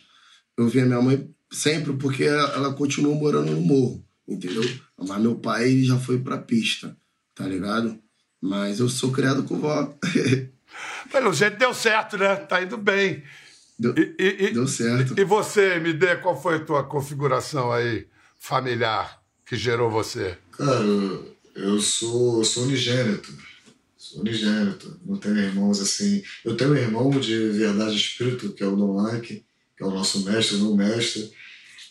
Eu 0.59 0.69
via 0.69 0.85
minha 0.85 1.01
mãe 1.01 1.27
sempre 1.53 1.93
porque 1.93 2.25
ela 2.25 2.73
continuou 2.73 3.15
morando 3.15 3.53
no 3.53 3.61
morro, 3.61 4.05
entendeu? 4.27 4.65
Mas 4.99 5.21
meu 5.21 5.35
pai 5.37 5.83
já 5.83 5.99
foi 5.99 6.19
pra 6.19 6.39
pista, 6.39 6.97
tá 7.35 7.47
ligado? 7.47 7.99
Mas 8.41 8.81
eu 8.81 8.89
sou 8.89 9.13
criado 9.13 9.43
com 9.45 9.59
vó. 9.59 9.95
Pelo 11.13 11.33
jeito 11.33 11.59
deu 11.59 11.75
certo, 11.75 12.17
né? 12.17 12.35
Tá 12.35 12.63
indo 12.63 12.79
bem. 12.79 13.23
Deu, 13.79 13.95
e, 13.97 14.47
e, 14.47 14.51
deu 14.53 14.67
certo. 14.67 15.15
E 15.19 15.25
você, 15.25 15.75
MD, 15.75 16.17
qual 16.17 16.41
foi 16.41 16.57
a 16.57 16.65
tua 16.65 16.85
configuração 16.85 17.71
aí 17.71 18.07
familiar 18.39 19.23
que 19.45 19.57
gerou 19.57 19.91
você? 19.91 20.39
Cara, 20.53 20.85
eu 21.55 21.79
sou, 21.81 22.43
sou 22.45 22.65
unigênito. 22.65 23.33
Sou 23.97 24.21
unigênito. 24.21 24.99
Não 25.05 25.17
tenho 25.17 25.39
irmãos 25.39 25.81
assim. 25.81 26.23
Eu 26.45 26.57
tenho 26.57 26.73
um 26.73 26.77
irmão 26.77 27.11
de 27.11 27.51
verdade 27.51 27.97
espírito, 27.97 28.53
que 28.53 28.63
é 28.63 28.67
o 28.67 28.77
Don 28.77 28.97
Like, 28.97 29.45
é 29.83 29.87
o 29.87 29.91
nosso 29.91 30.25
mestre, 30.25 30.59
não 30.59 30.77
mestre. 30.77 31.31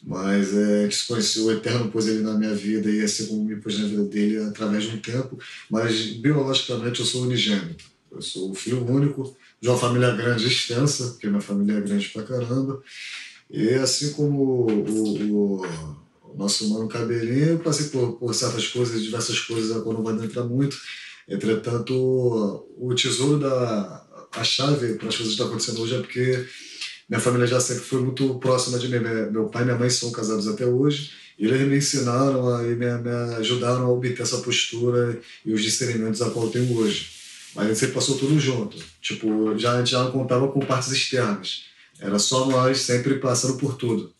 Mas 0.03 0.55
é, 0.55 0.79
a 0.79 0.83
gente 0.83 0.95
se 0.95 1.07
conheceu, 1.07 1.45
o 1.45 1.51
Eterno 1.51 1.91
pôs 1.91 2.07
ele 2.07 2.21
na 2.21 2.33
minha 2.33 2.55
vida 2.55 2.89
e 2.89 3.01
assim 3.03 3.27
como 3.27 3.43
me 3.43 3.55
pôs 3.57 3.77
na 3.77 3.87
vida 3.87 4.03
dele 4.03 4.37
através 4.39 4.85
de 4.85 4.95
um 4.95 4.97
tempo. 4.97 5.37
Mas 5.69 6.13
biologicamente 6.13 6.99
eu 6.99 7.05
sou 7.05 7.23
unigênito. 7.23 7.85
Eu 8.11 8.21
sou 8.21 8.51
o 8.51 8.55
filho 8.55 8.83
único 8.85 9.35
de 9.61 9.69
uma 9.69 9.77
família 9.77 10.11
grande 10.15 10.47
extensa, 10.47 11.09
porque 11.09 11.27
minha 11.27 11.41
família 11.41 11.77
é 11.77 11.81
grande 11.81 12.09
pra 12.09 12.23
caramba. 12.23 12.81
E 13.49 13.69
assim 13.75 14.11
como 14.13 14.65
o, 14.67 15.61
o, 15.61 15.65
o 16.23 16.37
nosso 16.37 16.67
mano 16.69 16.87
Cabelinho, 16.87 17.49
eu 17.49 17.59
passei 17.59 17.87
por, 17.89 18.13
por 18.13 18.33
certas 18.33 18.67
coisas, 18.67 19.03
diversas 19.03 19.39
coisas, 19.39 19.75
agora 19.75 19.97
não 19.97 20.03
vai 20.03 20.13
entrar 20.25 20.43
muito. 20.43 20.77
Entretanto, 21.27 21.93
o 22.77 22.93
tesouro 22.95 23.39
da 23.39 24.01
a 24.33 24.43
chave 24.43 24.93
para 24.93 25.09
as 25.09 25.15
coisas 25.15 25.35
que 25.35 25.41
estão 25.41 25.47
acontecendo 25.47 25.81
hoje 25.81 25.95
é 25.95 25.99
porque 25.99 26.45
minha 27.11 27.19
família 27.19 27.45
já 27.45 27.59
sempre 27.59 27.83
foi 27.83 27.99
muito 27.99 28.35
próxima 28.35 28.79
de 28.79 28.87
mim. 28.87 28.99
Meu 29.31 29.47
pai 29.47 29.63
e 29.63 29.65
minha 29.65 29.77
mãe 29.77 29.89
são 29.89 30.13
casados 30.13 30.47
até 30.47 30.65
hoje. 30.65 31.11
Eles 31.37 31.67
me 31.67 31.75
ensinaram 31.75 32.63
e 32.63 32.73
me, 32.73 32.85
me, 32.85 33.35
ajudaram 33.35 33.83
a 33.83 33.89
obter 33.89 34.21
essa 34.21 34.37
postura 34.37 35.19
e 35.45 35.51
os 35.53 35.61
discernimentos 35.61 36.21
a 36.21 36.29
qual 36.29 36.45
eu 36.45 36.51
tenho 36.51 36.73
hoje. 36.77 37.11
Mas 37.53 37.65
a 37.65 37.67
gente 37.67 37.79
sempre 37.79 37.95
passou 37.95 38.17
tudo 38.17 38.39
junto. 38.39 38.77
Tipo, 39.01 39.57
já, 39.57 39.73
a 39.73 39.77
gente 39.79 39.91
já 39.91 40.01
não 40.05 40.11
contava 40.13 40.47
com 40.47 40.61
partes 40.61 40.89
externas. 40.93 41.65
Era 41.99 42.17
só 42.17 42.45
nós 42.45 42.79
sempre 42.79 43.15
passando 43.15 43.57
por 43.57 43.75
tudo. 43.75 44.13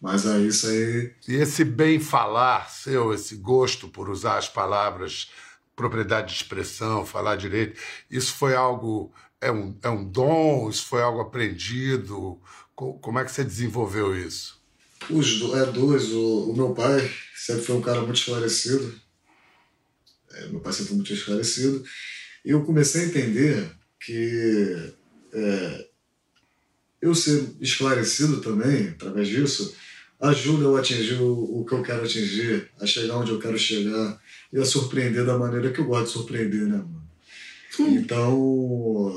Mas 0.00 0.24
é 0.24 0.38
isso 0.40 0.66
aí. 0.66 1.12
E 1.28 1.34
esse 1.34 1.62
bem 1.62 2.00
falar 2.00 2.70
seu, 2.70 3.12
esse 3.12 3.36
gosto 3.36 3.86
por 3.86 4.08
usar 4.08 4.38
as 4.38 4.48
palavras, 4.48 5.28
propriedade 5.80 6.28
de 6.28 6.34
expressão, 6.34 7.06
falar 7.06 7.36
direito, 7.36 7.80
isso 8.10 8.34
foi 8.34 8.54
algo 8.54 9.12
é 9.40 9.50
um, 9.50 9.76
é 9.82 9.88
um 9.88 10.04
dom? 10.04 10.68
Isso 10.68 10.84
foi 10.86 11.00
algo 11.00 11.20
aprendido? 11.20 12.38
Como 12.74 13.18
é 13.18 13.24
que 13.24 13.32
você 13.32 13.42
desenvolveu 13.42 14.16
isso? 14.16 14.60
Os 15.08 15.40
é 15.54 15.66
dois. 15.66 16.12
O, 16.12 16.50
o 16.50 16.56
meu 16.56 16.74
pai 16.74 17.10
sempre 17.34 17.62
foi 17.62 17.76
um 17.76 17.80
cara 17.80 18.02
muito 18.02 18.18
esclarecido. 18.18 18.94
É, 20.32 20.48
meu 20.48 20.60
pai 20.60 20.72
sempre 20.72 20.88
foi 20.88 20.96
muito 20.96 21.12
esclarecido. 21.12 21.82
E 22.44 22.50
eu 22.50 22.64
comecei 22.64 23.02
a 23.02 23.06
entender 23.06 23.70
que 23.98 24.92
é, 25.32 25.88
eu 27.00 27.14
ser 27.14 27.56
esclarecido 27.60 28.40
também, 28.40 28.88
através 28.88 29.28
disso, 29.28 29.74
ajuda 30.20 30.64
eu 30.64 30.76
a 30.76 30.80
atingir 30.80 31.20
o, 31.20 31.60
o, 31.60 31.64
que 31.64 31.72
eu 31.72 31.82
quero 31.82 32.04
atingir, 32.04 32.70
a 32.80 32.86
chegar 32.86 33.16
onde 33.16 33.30
eu 33.30 33.38
quero 33.38 33.58
chegar 33.58 34.20
e 34.52 34.58
a 34.58 34.64
surpreender 34.64 35.24
da 35.24 35.38
maneira 35.38 35.70
que 35.70 35.80
eu 35.80 35.86
gosto 35.86 36.06
de 36.06 36.12
surpreender, 36.12 36.62
né, 36.62 36.76
mano? 36.76 37.00
Então, 37.78 39.14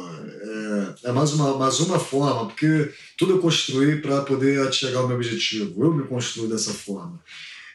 é, 1.03 1.09
é, 1.09 1.11
mais, 1.11 1.33
uma, 1.33 1.57
mais 1.57 1.79
uma 1.79 1.99
forma, 1.99 2.47
porque 2.47 2.91
tudo 3.17 3.33
eu 3.33 3.39
construí 3.39 3.99
para 3.99 4.21
poder 4.21 4.71
chegar 4.71 4.99
ao 4.99 5.07
meu 5.07 5.17
objetivo. 5.17 5.83
Eu 5.83 5.93
me 5.93 6.03
construo 6.03 6.47
dessa 6.47 6.71
forma. 6.71 7.19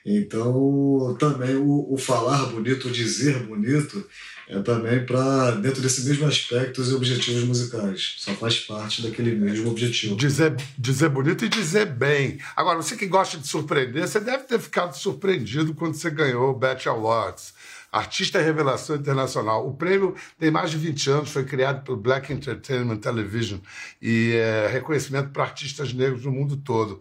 Então, 0.06 1.16
também 1.18 1.56
o, 1.56 1.92
o 1.92 1.99
falar 1.99 2.47
bonito, 2.47 2.88
o 2.88 2.92
dizer 2.92 3.42
bonito, 3.42 4.06
é 4.49 4.61
também 4.62 5.05
para, 5.05 5.52
dentro 5.52 5.83
desse 5.83 6.09
mesmo 6.09 6.26
aspecto, 6.26 6.81
os 6.81 6.93
objetivos 6.93 7.45
musicais. 7.45 8.14
Só 8.17 8.33
faz 8.35 8.59
parte 8.61 9.02
daquele 9.02 9.35
mesmo 9.35 9.71
objetivo. 9.71 10.17
Dizer, 10.17 10.57
dizer 10.78 11.11
bonito 11.11 11.45
e 11.45 11.49
dizer 11.49 11.87
bem. 11.87 12.38
Agora, 12.57 12.76
você 12.76 12.97
que 12.97 13.07
gosta 13.07 13.37
de 13.37 13.47
surpreender, 13.47 14.09
você 14.09 14.19
deve 14.19 14.45
ter 14.45 14.59
ficado 14.59 14.97
surpreendido 14.97 15.75
quando 15.75 15.95
você 15.95 16.11
ganhou 16.11 16.50
o 16.50 16.55
Bet 16.55 16.88
Awards 16.88 17.52
Artista 17.93 18.40
Revelação 18.40 18.97
Internacional. 18.97 19.67
O 19.67 19.75
prêmio 19.75 20.14
tem 20.38 20.50
mais 20.50 20.71
de 20.71 20.78
20 20.78 21.11
anos, 21.11 21.31
foi 21.31 21.45
criado 21.45 21.85
pelo 21.85 21.97
Black 21.97 22.33
Entertainment 22.33 22.99
Television 22.99 23.59
e 24.00 24.33
é 24.35 24.69
reconhecimento 24.69 25.31
para 25.31 25.45
artistas 25.45 25.93
negros 25.93 26.25
no 26.25 26.33
mundo 26.33 26.57
todo. 26.57 27.00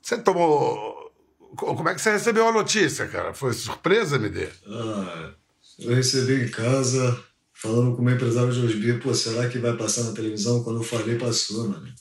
Você 0.00 0.18
tomou. 0.18 1.10
Como 1.56 1.88
é 1.88 1.94
que 1.94 2.00
você 2.00 2.12
recebeu 2.12 2.46
a 2.46 2.52
notícia, 2.52 3.06
cara? 3.08 3.34
Foi 3.34 3.52
surpresa, 3.52 4.16
MD? 4.16 4.48
Ah, 4.66 5.32
eu 5.80 5.94
recebi 5.94 6.44
em 6.44 6.48
casa, 6.48 7.22
falando 7.54 7.94
com 7.94 8.02
o 8.02 8.04
meu 8.04 8.14
empresário 8.14 8.52
de 8.52 8.60
Osbia, 8.60 8.98
pô, 8.98 9.14
será 9.14 9.48
que 9.48 9.58
vai 9.58 9.76
passar 9.76 10.04
na 10.04 10.12
televisão? 10.12 10.62
Quando 10.62 10.80
eu 10.80 10.84
falei, 10.84 11.16
passou, 11.16 11.68
mano. 11.68 11.92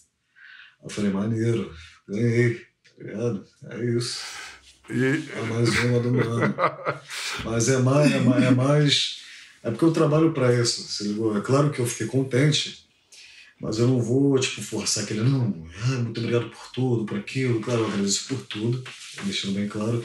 Eu 0.84 0.90
falei, 0.90 1.12
maneiro, 1.12 1.74
ganhei, 2.08 2.56
tá 2.56 3.04
ligado? 3.04 3.46
É 3.70 3.86
isso. 3.86 4.22
E... 4.90 5.30
É 5.32 5.42
mais 5.44 5.70
uma 5.84 6.00
do 6.00 6.20
ano. 6.20 6.56
Mas 7.46 7.70
é 7.70 7.78
mais, 7.78 8.12
é 8.12 8.20
mais, 8.20 8.44
é 8.44 8.52
mais. 8.52 9.20
É 9.64 9.70
porque 9.70 9.86
eu 9.86 9.92
trabalho 9.92 10.34
para 10.34 10.54
isso, 10.54 10.84
se 10.84 11.04
ligou? 11.10 11.38
É 11.38 11.42
claro 11.42 11.70
que 11.70 11.80
eu 11.80 11.86
fiquei 11.86 12.08
contente, 12.08 12.86
mas 13.60 13.78
eu 13.78 13.88
não 13.88 14.02
vou, 14.02 14.40
tipo, 14.40 14.62
forçar 14.62 15.04
aquele, 15.04 15.22
não, 15.22 15.68
ah, 15.84 15.88
muito 15.88 16.20
obrigado 16.20 16.50
por 16.50 16.72
tudo, 16.72 17.06
por 17.06 17.20
aquilo. 17.20 17.60
Claro, 17.60 17.82
eu 17.82 17.88
agradeço 17.88 18.28
por 18.28 18.42
tudo, 18.46 18.84
deixando 19.24 19.54
bem 19.54 19.68
claro. 19.68 20.04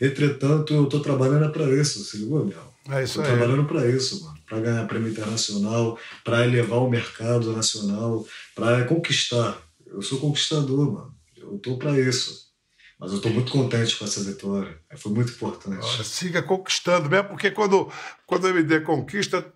Entretanto, 0.00 0.72
eu 0.72 0.86
tô 0.86 1.00
trabalhando 1.00 1.52
para 1.52 1.64
isso, 1.70 2.02
se 2.04 2.16
ligou, 2.16 2.44
Mel? 2.44 2.74
É 2.88 3.04
isso 3.04 3.14
tô 3.14 3.20
aí. 3.20 3.26
trabalhando 3.26 3.66
para 3.66 3.86
isso, 3.86 4.24
mano. 4.24 4.38
Para 4.48 4.60
ganhar 4.60 4.86
prêmio 4.86 5.10
internacional, 5.10 5.98
para 6.24 6.44
elevar 6.46 6.78
o 6.78 6.90
mercado 6.90 7.52
nacional, 7.52 8.26
para 8.54 8.84
conquistar. 8.84 9.60
Eu 9.86 10.00
sou 10.00 10.18
conquistador, 10.18 10.92
mano. 10.92 11.14
Eu 11.36 11.58
tô 11.58 11.76
para 11.76 11.98
isso. 11.98 12.50
Mas 12.98 13.12
eu 13.12 13.16
estou 13.18 13.32
muito 13.32 13.52
contente 13.52 13.96
com 13.96 14.04
essa 14.04 14.22
vitória. 14.22 14.78
Foi 14.96 15.12
muito 15.12 15.32
importante. 15.32 15.84
Olha, 15.84 16.04
siga 16.04 16.42
conquistando, 16.42 17.08
mesmo 17.08 17.28
porque 17.28 17.50
quando, 17.50 17.90
quando 18.26 18.44
o 18.44 18.48
MD 18.48 18.80
conquista, 18.80 19.52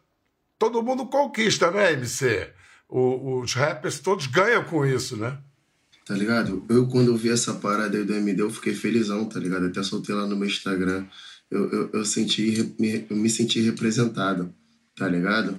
todo 0.59 0.83
mundo 0.83 1.07
conquista, 1.07 1.71
né, 1.71 1.93
MC? 1.93 2.51
O, 2.89 3.41
os 3.41 3.55
rappers 3.55 4.01
todos 4.01 4.27
ganham 4.27 4.65
com 4.65 4.85
isso, 4.87 5.17
né? 5.17 5.39
Tá 6.05 6.15
ligado? 6.15 6.65
Eu, 6.69 6.87
quando 6.87 7.09
eu 7.09 7.17
vi 7.17 7.31
essa 7.31 7.55
parada 7.55 7.97
aí 7.97 8.05
do 8.05 8.13
MD, 8.13 8.43
eu 8.43 8.51
fiquei 8.51 8.75
felizão, 8.75 9.25
tá 9.25 9.41
ligado? 9.41 9.67
Até 9.67 9.83
soltei 9.83 10.15
lá 10.15 10.27
no 10.27 10.37
meu 10.37 10.47
Instagram. 10.47 11.07
Eu, 11.51 11.71
eu, 11.71 11.91
eu, 11.95 12.05
senti, 12.05 12.75
me, 12.79 13.07
eu 13.09 13.17
me 13.17 13.31
senti 13.31 13.61
representado, 13.61 14.53
tá 14.97 15.09
ligado? 15.09 15.59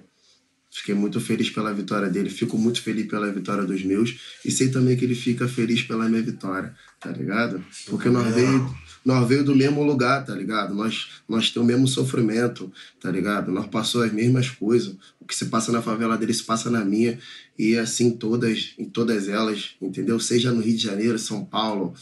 Fiquei 0.72 0.94
muito 0.94 1.22
feliz 1.22 1.50
pela 1.50 1.74
vitória 1.74 2.10
dele, 2.10 2.30
fico 2.30 2.58
muito 2.58 2.82
feliz 2.82 3.08
pela 3.08 3.32
vitória 3.32 3.64
dos 3.64 3.82
meus 3.84 4.20
e 4.44 4.52
sei 4.52 4.70
também 4.70 4.98
que 4.98 5.06
ele 5.06 5.16
fica 5.16 5.48
feliz 5.48 5.82
pela 5.84 6.10
minha 6.10 6.22
vitória, 6.22 6.76
tá 7.00 7.10
ligado? 7.12 7.64
Porque 7.86 8.10
nós 8.10 8.36
veio, 8.36 8.76
nós 9.06 9.28
veio 9.30 9.44
do 9.44 9.56
mesmo 9.56 9.84
lugar, 9.84 10.26
tá 10.26 10.34
ligado? 10.34 10.74
Nós, 10.74 11.22
nós 11.30 11.52
temos 11.52 11.70
o 11.70 11.72
mesmo 11.72 11.88
sofrimento, 11.88 12.74
tá 13.00 13.12
ligado? 13.12 13.52
Nós 13.52 13.68
passou 13.68 14.02
as 14.02 14.12
mesmas 14.12 14.50
coisas. 14.50 14.96
O 15.20 15.26
que 15.26 15.36
se 15.36 15.46
passa 15.46 15.72
na 15.72 15.80
favela 15.80 16.18
dele 16.18 16.34
se 16.34 16.44
passa 16.44 16.72
na 16.72 16.84
minha 16.84 17.20
e 17.58 17.78
assim 17.78 18.10
todas, 18.10 18.74
em 18.80 18.86
todas 18.86 19.30
elas, 19.30 19.76
entendeu? 19.80 20.20
Seja 20.20 20.52
no 20.52 20.60
Rio 20.60 20.76
de 20.76 20.82
Janeiro, 20.82 21.20
São 21.20 21.46
Paulo, 21.46 21.94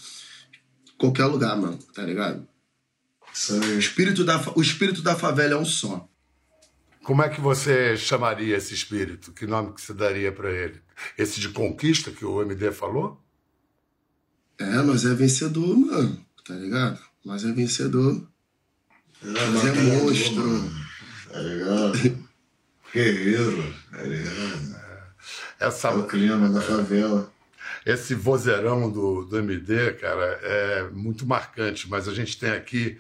qualquer 0.98 1.25
lugar, 1.25 1.57
mano, 1.57 1.77
tá 1.93 2.03
ligado? 2.03 2.48
O 3.50 3.77
espírito 3.77 4.24
da, 4.24 4.41
o 4.55 4.62
espírito 4.62 5.01
da 5.01 5.13
favela 5.13 5.55
é 5.55 5.57
um 5.57 5.65
só. 5.65 6.07
Como 7.03 7.22
é 7.22 7.27
que 7.27 7.41
você 7.41 7.98
chamaria 7.98 8.55
esse 8.55 8.74
espírito? 8.74 9.33
Que 9.33 9.45
nome 9.45 9.74
que 9.74 9.81
você 9.81 9.93
daria 9.93 10.31
para 10.31 10.50
ele? 10.50 10.79
Esse 11.17 11.41
de 11.41 11.50
conquista 11.50 12.12
que 12.12 12.24
o 12.24 12.41
MD 12.41 12.72
falou? 12.72 13.22
É, 14.57 14.81
nós 14.83 15.03
é 15.03 15.13
vencedor, 15.13 15.75
mano. 15.77 16.25
Tá 16.45 16.53
ligado? 16.55 17.00
Nós 17.23 17.43
é 17.43 17.51
vencedor. 17.51 18.27
É, 19.23 19.27
nós 19.27 19.65
é 19.65 19.81
monstro. 19.81 20.71
Tá 21.31 21.39
ligado? 21.39 22.27
Guerreiro. 22.93 23.73
Tá 23.91 24.01
ligado? 24.03 24.83
Essa... 25.59 25.88
É 25.89 25.95
o 25.95 26.07
clima 26.07 26.50
da 26.50 26.62
favela. 26.62 27.31
Esse 27.85 28.15
vozeirão 28.15 28.89
do, 28.89 29.25
do 29.25 29.37
MD, 29.37 29.94
cara, 29.94 30.39
é 30.41 30.89
muito 30.91 31.25
marcante. 31.25 31.89
Mas 31.89 32.07
a 32.07 32.13
gente 32.13 32.37
tem 32.37 32.51
aqui 32.51 32.98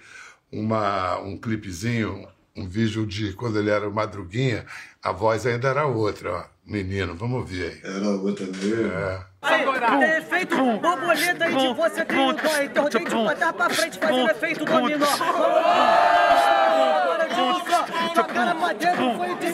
uma, 0.51 1.19
um 1.19 1.37
clipezinho 1.37 2.27
um 2.55 2.67
vídeo 2.67 3.05
de 3.05 3.33
quando 3.33 3.57
ele 3.57 3.69
era 3.69 3.89
Madruguinha, 3.89 4.65
a 5.01 5.11
voz 5.11 5.45
ainda 5.45 5.69
era 5.69 5.85
outra, 5.85 6.31
ó. 6.31 6.45
Menino, 6.65 7.15
vamos 7.15 7.39
ouvir 7.39 7.63
aí. 7.63 7.81
Era 7.83 8.09
outra 8.09 8.45
mesmo. 8.45 8.91
É. 8.91 9.25
Agora, 9.87 9.99
tem 9.99 10.17
efeito 10.17 10.55
borboleta 10.55 11.45
aí 11.45 11.55
de 11.55 11.73
você 11.73 12.05
tem 12.05 12.29
o 12.29 12.33
dó, 12.33 12.61
então 12.63 12.89
tem 12.89 13.05
que 13.05 13.15
botar 13.15 13.53
pra 13.53 13.69
frente 13.69 13.99
fazendo 13.99 14.31
efeito 14.31 14.65
dominó. 14.65 15.05
De 17.25 17.41
de 19.45 19.53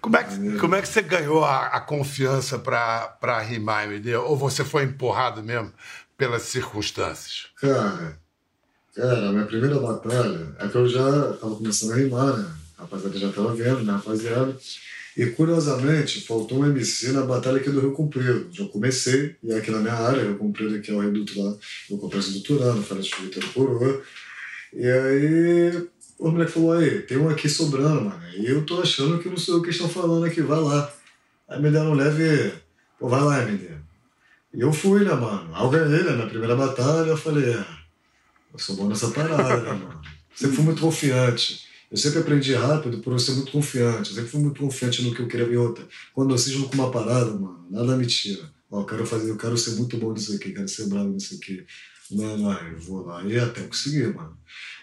como 0.00 0.16
é, 0.16 0.24
que, 0.24 0.58
como 0.58 0.74
é 0.74 0.82
que 0.82 0.88
você 0.88 1.00
ganhou 1.00 1.44
a, 1.44 1.66
a 1.66 1.80
confiança 1.80 2.58
para 2.58 3.40
rimar, 3.40 3.84
MD? 3.84 4.16
Ou 4.16 4.36
você 4.36 4.64
foi 4.64 4.82
empurrado 4.82 5.42
mesmo 5.42 5.72
pelas 6.16 6.42
circunstâncias? 6.42 7.46
Cara, 7.60 8.18
Cara, 8.94 9.28
a 9.28 9.32
minha 9.32 9.46
primeira 9.46 9.80
batalha 9.80 10.54
é 10.58 10.68
que 10.68 10.74
eu 10.74 10.86
já 10.86 11.32
tava 11.34 11.56
começando 11.56 11.92
a 11.92 11.96
rimar, 11.96 12.36
né? 12.36 12.50
A 12.76 12.82
rapaziada 12.82 13.18
já 13.18 13.32
tava 13.32 13.54
vendo, 13.54 13.84
né, 13.84 13.92
rapaziada? 13.92 14.54
E 15.16 15.26
curiosamente, 15.26 16.22
faltou 16.22 16.60
um 16.60 16.66
MC 16.66 17.12
na 17.12 17.22
batalha 17.22 17.58
aqui 17.58 17.70
do 17.70 17.80
Rio 17.80 17.92
Comprido. 17.92 18.48
Já 18.50 18.64
comecei, 18.66 19.36
e 19.42 19.52
aqui 19.52 19.70
na 19.70 19.78
minha 19.78 19.94
área, 19.94 20.22
Rio 20.22 20.38
Comprido, 20.38 20.80
que 20.80 20.90
é 20.90 20.94
o 20.94 21.00
reduto 21.00 21.40
lá, 21.42 21.54
eu 21.90 21.98
comecei 21.98 22.32
doutorando, 22.32 22.82
falei 22.82 23.02
de 23.02 23.14
Vitor 23.14 23.52
Coroa. 23.52 24.02
E 24.72 24.86
aí, 24.86 25.88
o 26.18 26.30
moleque 26.30 26.52
falou: 26.52 26.72
aí, 26.72 27.02
tem 27.02 27.18
um 27.18 27.28
aqui 27.28 27.48
sobrando, 27.48 28.02
mano. 28.02 28.22
E 28.38 28.46
eu 28.46 28.64
tô 28.64 28.80
achando 28.80 29.18
que 29.18 29.28
não 29.28 29.36
sou 29.36 29.56
eu 29.56 29.62
que 29.62 29.70
estão 29.70 29.88
falando 29.88 30.24
aqui, 30.24 30.40
vai 30.40 30.60
lá. 30.60 30.90
Aí 31.48 31.60
me 31.60 31.70
deram 31.70 31.90
um 31.90 31.94
leve, 31.94 32.54
pô, 32.98 33.08
vai 33.08 33.20
lá, 33.20 33.42
MD. 33.42 33.68
E 34.54 34.60
eu 34.60 34.72
fui, 34.72 35.04
né, 35.04 35.12
mano? 35.12 35.50
Aí 35.54 35.62
eu 35.62 35.70
ganhei, 35.70 36.02
né, 36.04 36.12
na 36.12 36.26
primeira 36.26 36.56
batalha, 36.56 37.08
eu 37.08 37.16
falei: 37.16 37.52
ah, 37.52 37.78
eu 38.52 38.58
sou 38.58 38.76
bom 38.76 38.88
nessa 38.88 39.10
parada, 39.10 39.58
né, 39.58 39.72
mano? 39.72 40.00
Sempre 40.34 40.56
fui 40.56 40.64
muito 40.64 40.80
confiante. 40.80 41.66
Eu 41.92 41.98
sempre 41.98 42.20
aprendi 42.20 42.54
rápido 42.54 43.00
por 43.00 43.12
eu 43.12 43.18
ser 43.18 43.32
muito 43.32 43.52
confiante. 43.52 44.10
Eu 44.10 44.16
sempre 44.16 44.30
fui 44.30 44.40
muito 44.40 44.58
confiante 44.58 45.02
no 45.02 45.14
que 45.14 45.20
eu 45.20 45.28
queria 45.28 45.46
ver 45.46 45.58
outra. 45.58 45.86
Quando 46.14 46.32
eu 46.32 46.38
cismo 46.38 46.66
com 46.66 46.74
uma 46.74 46.90
parada, 46.90 47.32
mano, 47.32 47.66
nada 47.70 47.98
me 47.98 48.06
tira. 48.06 48.50
Ó, 48.70 48.80
eu 48.80 48.86
quero 48.86 49.04
fazer, 49.04 49.28
eu 49.28 49.36
quero 49.36 49.58
ser 49.58 49.72
muito 49.72 49.98
bom 49.98 50.10
nisso 50.14 50.34
aqui, 50.34 50.52
quero 50.52 50.66
ser 50.66 50.86
bravo 50.86 51.10
nisso 51.10 51.34
aqui. 51.34 51.66
Mano, 52.10 52.48
aí 52.48 52.72
eu 52.72 52.80
vou 52.80 53.04
lá 53.04 53.22
e 53.22 53.38
até 53.38 53.60
conseguir, 53.64 54.14
mano. 54.14 54.38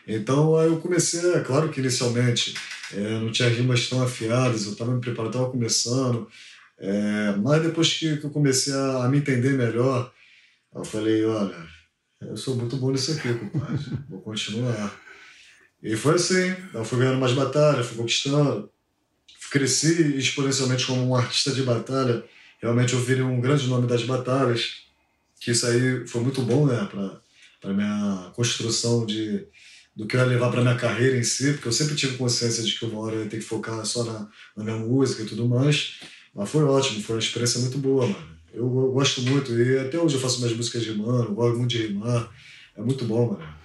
Então 0.08 0.56
aí 0.56 0.68
eu 0.68 0.80
comecei, 0.80 1.34
é 1.34 1.40
claro 1.40 1.70
que 1.70 1.80
inicialmente 1.80 2.54
é, 2.94 3.20
não 3.20 3.32
tinha 3.32 3.50
rimas 3.50 3.90
tão 3.90 4.04
afiadas, 4.04 4.68
eu 4.68 4.74
estava 4.74 4.94
me 4.94 5.02
preparando, 5.02 5.32
estava 5.32 5.50
começando. 5.50 6.28
É, 6.78 7.36
mas 7.42 7.64
depois 7.64 7.92
que, 7.92 8.18
que 8.18 8.26
eu 8.26 8.30
comecei 8.30 8.72
a, 8.72 9.06
a 9.06 9.10
me 9.10 9.18
entender 9.18 9.54
melhor, 9.54 10.14
eu 10.76 10.86
falei, 10.86 11.26
olha, 11.26 11.58
eu 12.22 12.38
sou 12.38 12.56
muito 12.56 12.78
bom 12.78 12.92
nisso 12.92 13.14
aqui, 13.14 13.34
compadre. 13.34 13.98
Vou 14.08 14.22
continuar. 14.22 15.09
E 15.82 15.96
foi 15.96 16.16
assim. 16.16 16.56
Eu 16.74 16.84
fui 16.84 17.00
ganhando 17.00 17.20
mais 17.20 17.34
batalhas, 17.34 17.88
fui 17.88 17.98
conquistando. 17.98 18.70
Cresci 19.52 20.18
exponencialmente 20.18 20.86
como 20.86 21.08
um 21.08 21.16
artista 21.16 21.52
de 21.52 21.64
batalha. 21.64 22.24
Realmente 22.62 22.94
eu 22.94 23.00
virei 23.00 23.24
um 23.24 23.42
grande 23.42 23.68
nome 23.68 23.88
das 23.88 24.04
batalhas. 24.04 24.84
Que 25.40 25.52
isso 25.52 25.66
aí 25.66 26.06
foi 26.06 26.22
muito 26.22 26.42
bom, 26.42 26.66
né? 26.66 26.88
Para 27.60 27.74
minha 27.74 28.32
construção 28.36 29.06
de, 29.06 29.46
do 29.96 30.06
que 30.06 30.16
eu 30.16 30.20
ia 30.20 30.26
levar 30.26 30.52
para 30.52 30.62
minha 30.62 30.76
carreira 30.76 31.18
em 31.18 31.24
si. 31.24 31.54
Porque 31.54 31.68
eu 31.68 31.72
sempre 31.72 31.96
tive 31.96 32.18
consciência 32.18 32.64
de 32.64 32.78
que 32.78 32.86
uma 32.86 33.00
hora 33.00 33.16
eu 33.16 33.24
ia 33.24 33.30
ter 33.30 33.38
que 33.38 33.46
focar 33.46 33.84
só 33.86 34.04
na, 34.04 34.28
na 34.56 34.64
minha 34.64 34.78
música 34.78 35.24
e 35.24 35.26
tudo 35.26 35.48
mais. 35.48 36.00
Mas 36.36 36.50
foi 36.50 36.64
ótimo, 36.64 37.02
foi 37.02 37.16
uma 37.16 37.22
experiência 37.22 37.60
muito 37.60 37.78
boa, 37.80 38.06
mano. 38.06 38.40
Eu, 38.54 38.64
eu, 38.64 38.92
gosto 38.92 39.22
muito, 39.22 39.54
e 39.54 39.78
até 39.78 40.00
hoje 40.00 40.16
eu 40.16 40.22
faço 40.22 40.40
minhas 40.40 40.56
músicas 40.56 40.86
rimando, 40.86 41.34
gosto 41.34 41.58
muito 41.58 41.70
de 41.70 41.88
rimar. 41.88 42.32
É 42.76 42.82
muito 42.82 43.06
bom, 43.06 43.34
mano. 43.34 43.59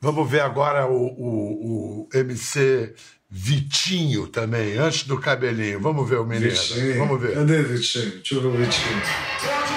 Vamos 0.00 0.30
ver 0.30 0.40
agora 0.40 0.86
o, 0.86 1.06
o, 1.06 2.02
o 2.02 2.08
MC 2.14 2.94
Vitinho 3.30 4.26
também, 4.26 4.78
antes 4.78 5.04
do 5.04 5.18
cabelinho. 5.18 5.80
Vamos 5.80 6.08
ver 6.08 6.18
o 6.18 6.24
menino. 6.24 6.50
Vitinho. 6.50 6.98
Vamos 6.98 7.20
ver. 7.20 7.34
Cadê 7.34 7.62
Vitinho? 7.62 8.10
Deixa 8.12 8.34
eu 8.34 8.40
ver 8.40 8.48
o 8.48 8.52
Vitinho. 8.52 9.67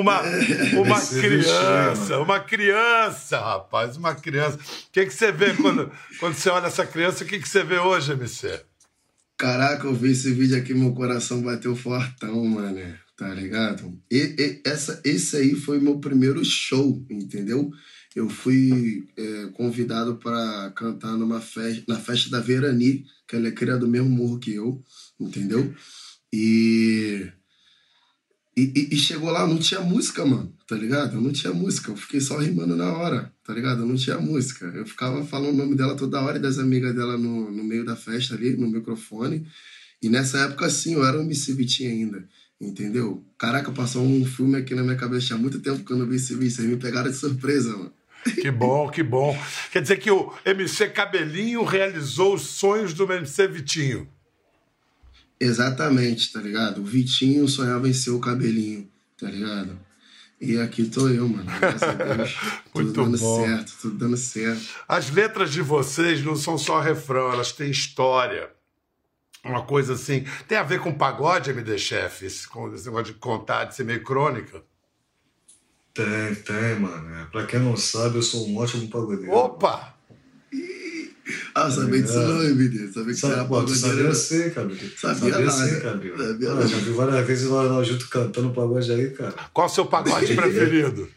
Uma, 0.00 0.22
uma 0.78 1.00
criança, 1.00 2.18
uma 2.18 2.40
criança, 2.40 3.38
rapaz, 3.38 3.96
uma 3.96 4.14
criança. 4.14 4.56
O 4.56 4.92
que, 4.92 5.06
que 5.06 5.14
você 5.14 5.30
vê 5.30 5.54
quando, 5.54 5.90
quando 6.18 6.34
você 6.34 6.48
olha 6.48 6.66
essa 6.66 6.86
criança? 6.86 7.24
O 7.24 7.26
que, 7.26 7.38
que 7.38 7.48
você 7.48 7.62
vê 7.62 7.78
hoje, 7.78 8.12
MC? 8.12 8.60
Caraca, 9.36 9.86
eu 9.86 9.94
vi 9.94 10.12
esse 10.12 10.32
vídeo 10.32 10.56
aqui, 10.56 10.74
meu 10.74 10.92
coração 10.92 11.42
bateu 11.42 11.74
fortão, 11.74 12.44
mano. 12.44 12.80
Tá 13.16 13.28
ligado? 13.28 13.98
E, 14.10 14.34
e, 14.38 14.62
essa, 14.64 15.00
esse 15.04 15.36
aí 15.36 15.54
foi 15.54 15.78
meu 15.78 15.98
primeiro 15.98 16.42
show, 16.44 17.04
entendeu? 17.10 17.70
eu 18.14 18.28
fui 18.28 19.08
é, 19.16 19.46
convidado 19.52 20.16
para 20.16 20.72
cantar 20.74 21.16
numa 21.16 21.40
festa, 21.40 21.84
na 21.86 21.98
festa 21.98 22.30
da 22.30 22.40
Verani, 22.40 23.04
que 23.26 23.36
ela 23.36 23.48
é 23.48 23.52
criada 23.52 23.80
do 23.80 23.88
mesmo 23.88 24.08
morro 24.08 24.38
que 24.38 24.54
eu, 24.54 24.82
entendeu? 25.18 25.72
E, 26.32 27.30
e, 28.74 28.94
e 28.94 28.96
chegou 28.96 29.30
lá, 29.30 29.46
não 29.46 29.58
tinha 29.58 29.80
música, 29.80 30.24
mano, 30.24 30.52
tá 30.66 30.76
ligado? 30.76 31.14
Eu 31.14 31.20
não 31.20 31.32
tinha 31.32 31.52
música, 31.52 31.90
eu 31.90 31.96
fiquei 31.96 32.20
só 32.20 32.36
rimando 32.38 32.76
na 32.76 32.92
hora, 32.92 33.32
tá 33.44 33.52
ligado? 33.52 33.82
Eu 33.82 33.86
não 33.86 33.96
tinha 33.96 34.18
música. 34.18 34.66
Eu 34.66 34.86
ficava 34.86 35.24
falando 35.24 35.54
o 35.54 35.56
nome 35.56 35.74
dela 35.76 35.96
toda 35.96 36.20
hora 36.20 36.38
e 36.38 36.40
das 36.40 36.58
amigas 36.58 36.94
dela 36.94 37.16
no, 37.16 37.50
no 37.50 37.64
meio 37.64 37.84
da 37.84 37.96
festa 37.96 38.34
ali, 38.34 38.56
no 38.56 38.68
microfone. 38.68 39.46
E 40.02 40.08
nessa 40.08 40.38
época, 40.38 40.68
sim, 40.70 40.94
eu 40.94 41.04
era 41.04 41.18
um 41.18 41.22
MC 41.22 41.52
Vitinho 41.52 41.90
ainda. 41.90 42.28
Entendeu? 42.60 43.24
Caraca, 43.38 43.72
passou 43.72 44.02
um 44.04 44.24
filme 44.24 44.56
aqui 44.56 44.74
na 44.74 44.82
minha 44.82 44.96
cabeça. 44.96 45.28
Tinha 45.28 45.38
muito 45.38 45.60
tempo 45.60 45.84
que 45.84 45.92
eu 45.92 45.96
não 45.96 46.06
vi 46.06 46.16
esse 46.16 46.34
vídeo. 46.34 46.50
Vocês 46.50 46.68
me 46.68 46.76
pegaram 46.76 47.10
de 47.10 47.16
surpresa, 47.16 47.74
mano. 47.76 47.92
Que 48.40 48.50
bom, 48.50 48.88
que 48.90 49.02
bom. 49.02 49.38
Quer 49.72 49.80
dizer 49.80 49.96
que 49.96 50.10
o 50.10 50.32
MC 50.44 50.88
Cabelinho 50.90 51.64
realizou 51.64 52.34
os 52.34 52.42
sonhos 52.42 52.92
do 52.92 53.10
MC 53.10 53.48
Vitinho. 53.48 54.06
Exatamente, 55.40 56.32
tá 56.32 56.40
ligado? 56.40 56.82
O 56.82 56.84
Vitinho 56.84 57.48
sonhava 57.48 57.88
em 57.88 57.92
ser 57.94 58.10
o 58.10 58.20
Cabelinho, 58.20 58.86
tá 59.18 59.26
ligado? 59.30 59.78
E 60.40 60.58
aqui 60.58 60.84
tô 60.84 61.08
eu, 61.08 61.28
mano. 61.28 61.50
Graças 61.58 61.82
a 61.82 61.92
Deus. 61.92 62.36
Muito 62.74 62.92
tudo 62.92 63.04
dando 63.04 63.18
bom. 63.18 63.44
certo, 63.44 63.72
tudo 63.80 63.98
dando 63.98 64.16
certo. 64.16 64.62
As 64.88 65.10
letras 65.10 65.50
de 65.50 65.60
vocês 65.62 66.22
não 66.24 66.36
são 66.36 66.56
só 66.58 66.80
refrão, 66.80 67.32
elas 67.32 67.52
têm 67.52 67.70
história. 67.70 68.50
Uma 69.44 69.62
coisa 69.64 69.94
assim. 69.94 70.24
Tem 70.46 70.58
a 70.58 70.62
ver 70.62 70.80
com 70.80 70.92
pagode, 70.92 71.50
MD 71.50 71.78
Chef? 71.78 72.24
Esse, 72.24 72.46
com 72.46 72.72
esse 72.74 72.84
negócio 72.86 73.12
de 73.12 73.18
contar, 73.18 73.64
de 73.64 73.74
ser 73.74 73.84
meio 73.84 74.02
crônica? 74.02 74.62
Tem, 75.94 76.34
tem, 76.34 76.78
mano. 76.78 77.14
É, 77.16 77.24
Pra 77.26 77.46
quem 77.46 77.58
não 77.60 77.76
sabe, 77.76 78.16
eu 78.16 78.22
sou 78.22 78.46
um 78.46 78.58
ótimo 78.58 78.88
pagodeiro. 78.88 79.32
Opa! 79.32 79.94
Ah, 81.54 81.70
sabia 81.70 82.02
disso 82.02 82.18
não, 82.18 82.42
MD. 82.42 82.92
Sabia 82.92 83.14
que 83.14 83.20
você 83.20 83.26
era 83.26 83.36
Sabe, 83.36 83.48
pô, 83.48 83.62
tu 83.62 83.74
sabia 83.74 83.88
pagodeiro. 83.90 84.14
sim, 84.14 84.50
cabelo. 84.50 84.80
Sabia 84.96 85.32
sabia 85.32 85.50
sim, 85.50 85.80
cabelo. 85.80 86.18
Sabia 86.18 86.52
Ah, 86.52 86.66
já 86.66 86.76
vi 86.78 86.90
várias 86.90 87.26
vezes 87.26 87.48
nós, 87.48 87.70
nós 87.70 87.86
juntos 87.88 88.06
cantando 88.06 88.50
pagode 88.50 88.92
aí, 88.92 89.10
cara. 89.10 89.34
Qual 89.52 89.66
o 89.66 89.70
seu 89.70 89.86
pagode 89.86 90.32
preferido? 90.34 91.08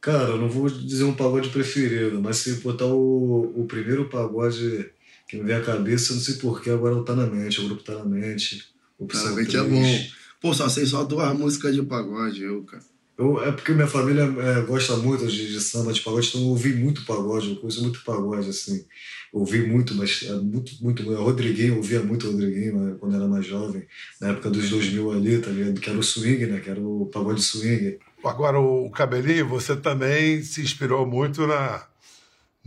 Cara, 0.00 0.30
eu 0.30 0.38
não 0.38 0.48
vou 0.48 0.68
dizer 0.68 1.04
um 1.04 1.14
pagode 1.14 1.48
preferido, 1.48 2.20
mas 2.22 2.36
se 2.36 2.52
botar 2.56 2.86
o, 2.86 3.52
o 3.60 3.66
primeiro 3.66 4.08
pagode 4.08 4.88
que 5.28 5.36
me 5.36 5.42
vem 5.42 5.56
à 5.56 5.60
cabeça, 5.60 6.12
eu 6.12 6.16
não 6.16 6.22
sei 6.22 6.34
porquê, 6.36 6.70
agora 6.70 6.94
não 6.94 7.04
tá 7.04 7.14
na 7.16 7.26
mente, 7.26 7.60
o 7.60 7.64
grupo 7.64 7.82
tá 7.82 7.94
na 7.94 8.04
mente. 8.04 8.68
Opção 8.98 9.22
Claramente 9.22 9.56
é 9.56 9.62
bom. 9.62 10.06
Pô, 10.40 10.54
só 10.54 10.68
sei 10.68 10.86
só 10.86 11.02
duas 11.02 11.36
músicas 11.36 11.74
de 11.74 11.82
pagode, 11.82 12.42
eu, 12.42 12.62
cara. 12.62 12.82
Eu, 13.18 13.42
é 13.42 13.50
porque 13.50 13.72
minha 13.72 13.86
família 13.86 14.22
é, 14.22 14.60
gosta 14.62 14.96
muito 14.96 15.26
de, 15.26 15.50
de 15.50 15.60
samba, 15.60 15.92
de 15.92 16.00
pagode, 16.00 16.28
então 16.28 16.40
eu 16.42 16.48
ouvi 16.48 16.74
muito 16.74 17.04
pagode, 17.04 17.50
eu 17.50 17.56
conheço 17.56 17.82
muito 17.82 18.04
pagode, 18.04 18.50
assim. 18.50 18.84
Ouvi 19.32 19.66
muito, 19.66 19.94
mas 19.94 20.22
é 20.24 20.32
muito, 20.34 20.72
muito. 20.82 21.02
muito. 21.02 21.22
Rodriguinho, 21.22 21.74
eu 21.74 21.76
ouvia 21.76 22.02
muito 22.02 22.30
Rodriguinho 22.30 22.78
né, 22.78 22.96
quando 22.98 23.16
era 23.16 23.26
mais 23.26 23.46
jovem, 23.46 23.86
na 24.20 24.28
época 24.28 24.50
dos 24.50 24.68
2000 24.68 25.12
ali, 25.12 25.38
tá 25.38 25.50
ligado? 25.50 25.80
Que 25.80 25.90
era 25.90 25.98
o 25.98 26.02
swing, 26.02 26.46
né? 26.46 26.60
Que 26.60 26.70
era 26.70 26.80
o 26.80 27.06
pagode 27.06 27.42
swing. 27.42 27.98
Agora, 28.24 28.58
o 28.60 28.90
Cabelinho, 28.90 29.48
você 29.48 29.76
também 29.76 30.42
se 30.42 30.60
inspirou 30.60 31.06
muito 31.06 31.46
na 31.46 31.86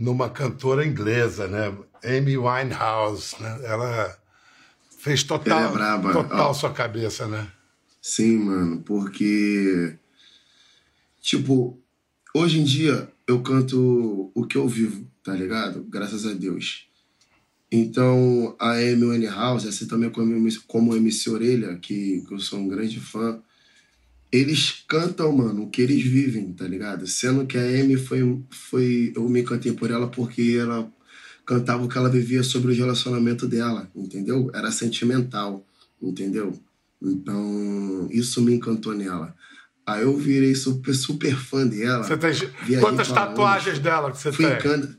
numa 0.00 0.30
cantora 0.30 0.84
inglesa, 0.84 1.46
né? 1.46 1.76
Amy 2.02 2.38
Winehouse, 2.38 3.36
né? 3.38 3.60
Ela 3.64 4.16
fez 4.98 5.22
total, 5.22 5.76
é 5.76 6.12
total 6.12 6.54
sua 6.54 6.72
cabeça, 6.72 7.26
né? 7.26 7.46
Sim, 8.00 8.38
mano, 8.38 8.80
porque. 8.80 9.96
Tipo, 11.20 11.78
hoje 12.34 12.60
em 12.60 12.64
dia 12.64 13.08
eu 13.26 13.42
canto 13.42 14.30
o 14.34 14.46
que 14.46 14.56
eu 14.56 14.66
vivo, 14.66 15.06
tá 15.22 15.34
ligado? 15.34 15.84
Graças 15.88 16.26
a 16.26 16.32
Deus. 16.32 16.88
Então, 17.70 18.56
a 18.58 18.72
Amy 18.72 19.04
Winehouse, 19.04 19.68
assim 19.68 19.86
também 19.86 20.10
como, 20.10 20.48
como 20.66 20.96
MC 20.96 21.30
Orelha, 21.30 21.76
que, 21.76 22.24
que 22.26 22.34
eu 22.34 22.40
sou 22.40 22.58
um 22.58 22.66
grande 22.66 22.98
fã, 22.98 23.40
eles 24.32 24.84
cantam, 24.88 25.32
mano, 25.32 25.64
o 25.64 25.70
que 25.70 25.82
eles 25.82 26.02
vivem, 26.02 26.52
tá 26.52 26.66
ligado? 26.66 27.06
Sendo 27.06 27.46
que 27.46 27.56
a 27.56 27.62
Amy 27.62 27.96
foi, 27.96 28.42
foi. 28.50 29.12
Eu 29.14 29.28
me 29.28 29.40
encantei 29.40 29.72
por 29.72 29.90
ela 29.90 30.08
porque 30.08 30.56
ela 30.58 30.92
cantava 31.44 31.84
o 31.84 31.88
que 31.88 31.98
ela 31.98 32.08
vivia 32.08 32.42
sobre 32.42 32.72
o 32.72 32.74
relacionamento 32.74 33.46
dela, 33.46 33.90
entendeu? 33.94 34.50
Era 34.54 34.70
sentimental, 34.70 35.64
entendeu? 36.00 36.52
Então, 37.02 38.08
isso 38.10 38.42
me 38.42 38.54
encantou 38.54 38.94
nela. 38.94 39.34
Aí 39.86 40.02
eu 40.02 40.16
virei 40.16 40.54
super, 40.54 40.94
super 40.94 41.34
fã 41.34 41.66
dela. 41.66 42.04
Você 42.04 42.16
tem... 42.16 42.80
Quantas 42.80 43.10
tatuagens 43.10 43.78
longe. 43.78 43.80
dela 43.80 44.10
que 44.10 44.18
você 44.18 44.32
Fui 44.32 44.44
tem? 44.46 44.54
em 44.54 44.58
Cana- 44.58 44.98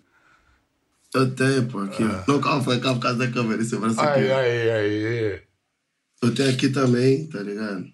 Eu 1.13 1.35
tenho, 1.35 1.65
pô, 1.67 1.79
aqui. 1.79 2.03
Não, 2.27 2.39
calma, 2.41 2.63
foi 2.63 2.79
calma 2.79 2.99
por 2.99 3.03
causa 3.03 3.17
da 3.19 3.27
câmera, 3.31 3.61
esse 3.61 3.75
braço 3.77 3.99
aqui. 3.99 4.19
Aí, 4.19 4.31
aí, 4.31 4.71
aí. 4.71 5.41
Eu 6.21 6.33
tenho 6.33 6.49
aqui 6.49 6.69
também, 6.69 7.27
tá 7.27 7.41
ligado? 7.41 7.85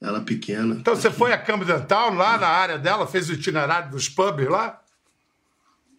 Ela 0.00 0.20
pequena. 0.20 0.74
Então 0.74 0.94
você 0.94 1.10
foi 1.10 1.32
a 1.32 1.38
Camden 1.38 1.80
Town, 1.86 2.14
lá 2.14 2.36
na 2.38 2.48
área 2.48 2.78
dela, 2.78 3.06
fez 3.06 3.28
o 3.30 3.32
itinerário 3.32 3.90
dos 3.90 4.08
pubs 4.08 4.48
lá? 4.48 4.80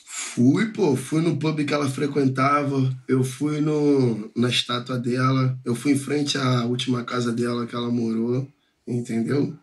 Fui, 0.06 0.68
pô, 0.72 0.96
fui 0.96 1.22
no 1.22 1.38
pub 1.38 1.64
que 1.66 1.74
ela 1.74 1.90
frequentava, 1.90 2.96
eu 3.08 3.24
fui 3.24 3.60
no, 3.60 4.32
na 4.36 4.50
estátua 4.50 4.98
dela, 4.98 5.58
eu 5.66 5.76
fui 5.76 5.94
em 5.94 5.98
frente 5.98 6.38
à 6.38 6.64
última 6.66 7.04
casa 7.04 7.32
dela 7.32 7.66
que 7.66 7.76
ela 7.76 7.90
morou, 7.90 8.48
entendeu? 8.88 9.58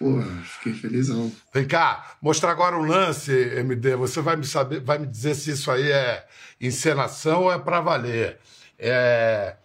Pô, 0.00 0.18
fiquei 0.42 0.72
felizão. 0.72 1.30
Vem 1.52 1.66
cá, 1.66 2.16
mostrar 2.22 2.52
agora 2.52 2.74
um 2.74 2.86
lance, 2.86 3.30
MD. 3.30 3.96
Você 3.96 4.22
vai 4.22 4.34
me 4.34 4.46
saber, 4.46 4.80
vai 4.80 4.98
me 4.98 5.06
dizer 5.06 5.34
se 5.34 5.50
isso 5.50 5.70
aí 5.70 5.92
é 5.92 6.26
encenação 6.58 7.42
ou 7.42 7.52
é 7.52 7.58
pra 7.58 7.82
valer. 7.82 8.38
É, 8.78 9.56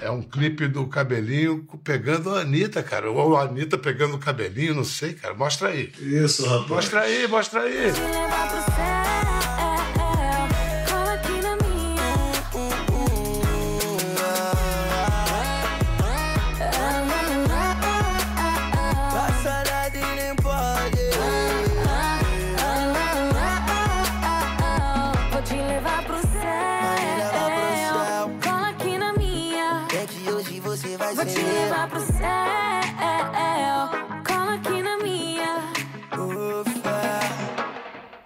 é 0.00 0.10
um 0.10 0.22
clipe 0.22 0.66
do 0.66 0.86
cabelinho 0.86 1.66
pegando 1.84 2.34
a 2.34 2.40
Anitta, 2.40 2.82
cara. 2.82 3.10
Ou 3.10 3.36
a 3.36 3.42
Anitta 3.42 3.76
pegando 3.76 4.14
o 4.14 4.18
cabelinho, 4.18 4.74
não 4.74 4.84
sei, 4.84 5.12
cara. 5.12 5.34
Mostra 5.34 5.68
aí. 5.68 5.92
Isso, 5.98 6.46
rapaz. 6.46 6.70
Mostra 6.70 7.00
aí, 7.02 7.28
mostra 7.28 7.60
aí. 7.60 7.92
Te 7.92 8.00
levar 8.00 8.48
pro 8.48 8.74
céu, 8.74 9.21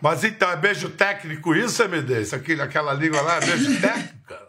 Mas 0.00 0.24
então, 0.24 0.50
é 0.50 0.56
beijo 0.56 0.88
técnico 0.90 1.54
isso, 1.54 1.82
MD? 1.82 2.22
Isso 2.22 2.35
aqui, 2.35 2.52
aquela 2.61 2.92
língua 2.92 3.20
lá, 3.22 3.37
é 3.38 3.40
beijo 3.46 3.80
técnico, 3.80 4.14
cara? 4.28 4.46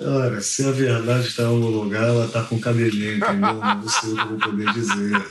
Olha, 0.00 0.40
se 0.40 0.66
a 0.66 0.70
verdade 0.72 1.28
está 1.28 1.42
em 1.44 1.46
algum 1.46 1.68
lugar, 1.68 2.02
ela 2.08 2.26
tá 2.28 2.42
com 2.42 2.58
cabelinho, 2.58 3.16
entendeu? 3.18 3.54
Não 3.62 3.88
sei 3.88 4.10
o 4.12 4.14
que 4.16 4.20
eu 4.22 4.28
vou 4.28 4.38
poder 4.38 4.72
dizer. 4.72 5.22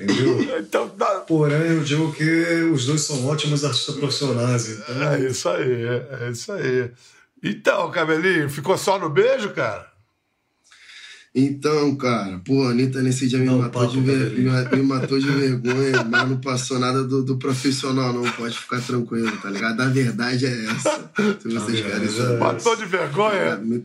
Entendeu? 0.00 0.58
Então, 0.60 0.92
dá- 0.96 1.20
Porém, 1.20 1.56
eu 1.72 1.82
digo 1.82 2.12
que 2.12 2.22
os 2.72 2.86
dois 2.86 3.00
são 3.02 3.26
ótimos 3.26 3.64
artistas 3.64 3.96
profissionais, 3.96 4.68
então. 4.68 5.12
é 5.12 5.20
isso 5.20 5.48
aí, 5.48 5.84
é 6.20 6.30
isso 6.30 6.52
aí. 6.52 6.90
Então, 7.42 7.90
cabelinho, 7.90 8.48
ficou 8.50 8.76
só 8.78 8.98
no 8.98 9.10
beijo, 9.10 9.50
cara? 9.50 9.86
Então, 11.34 11.96
cara, 11.96 12.40
pô, 12.44 12.62
a 12.62 12.70
Anitta 12.70 13.02
nesse 13.02 13.26
dia 13.26 13.38
me, 13.40 13.46
Não, 13.46 13.58
matou, 13.58 13.82
papo, 13.82 13.92
de 13.94 14.00
ver- 14.02 14.28
Cabelinho. 14.30 14.52
me, 14.70 14.76
me 14.76 14.82
matou 14.84 15.18
de 15.18 15.26
vergonha, 15.30 16.04
mas 16.04 16.28
não 16.28 16.36
passou 16.36 16.78
nada 16.78 17.02
do, 17.02 17.24
do 17.24 17.36
profissional, 17.36 18.12
não. 18.12 18.22
Pode 18.32 18.56
ficar 18.56 18.80
tranquilo, 18.80 19.36
tá 19.38 19.50
ligado? 19.50 19.80
A 19.80 19.86
verdade 19.86 20.46
é 20.46 20.64
essa. 20.66 21.10
Se 21.40 21.48
vocês 21.48 21.80
A 21.80 21.82
querem 21.82 22.06
verdade 22.06 22.12
saber. 22.12 22.34
é 22.34 22.38
Matou 22.38 22.76
de 22.76 22.84
vergonha? 22.86 23.56
Me- 23.56 23.84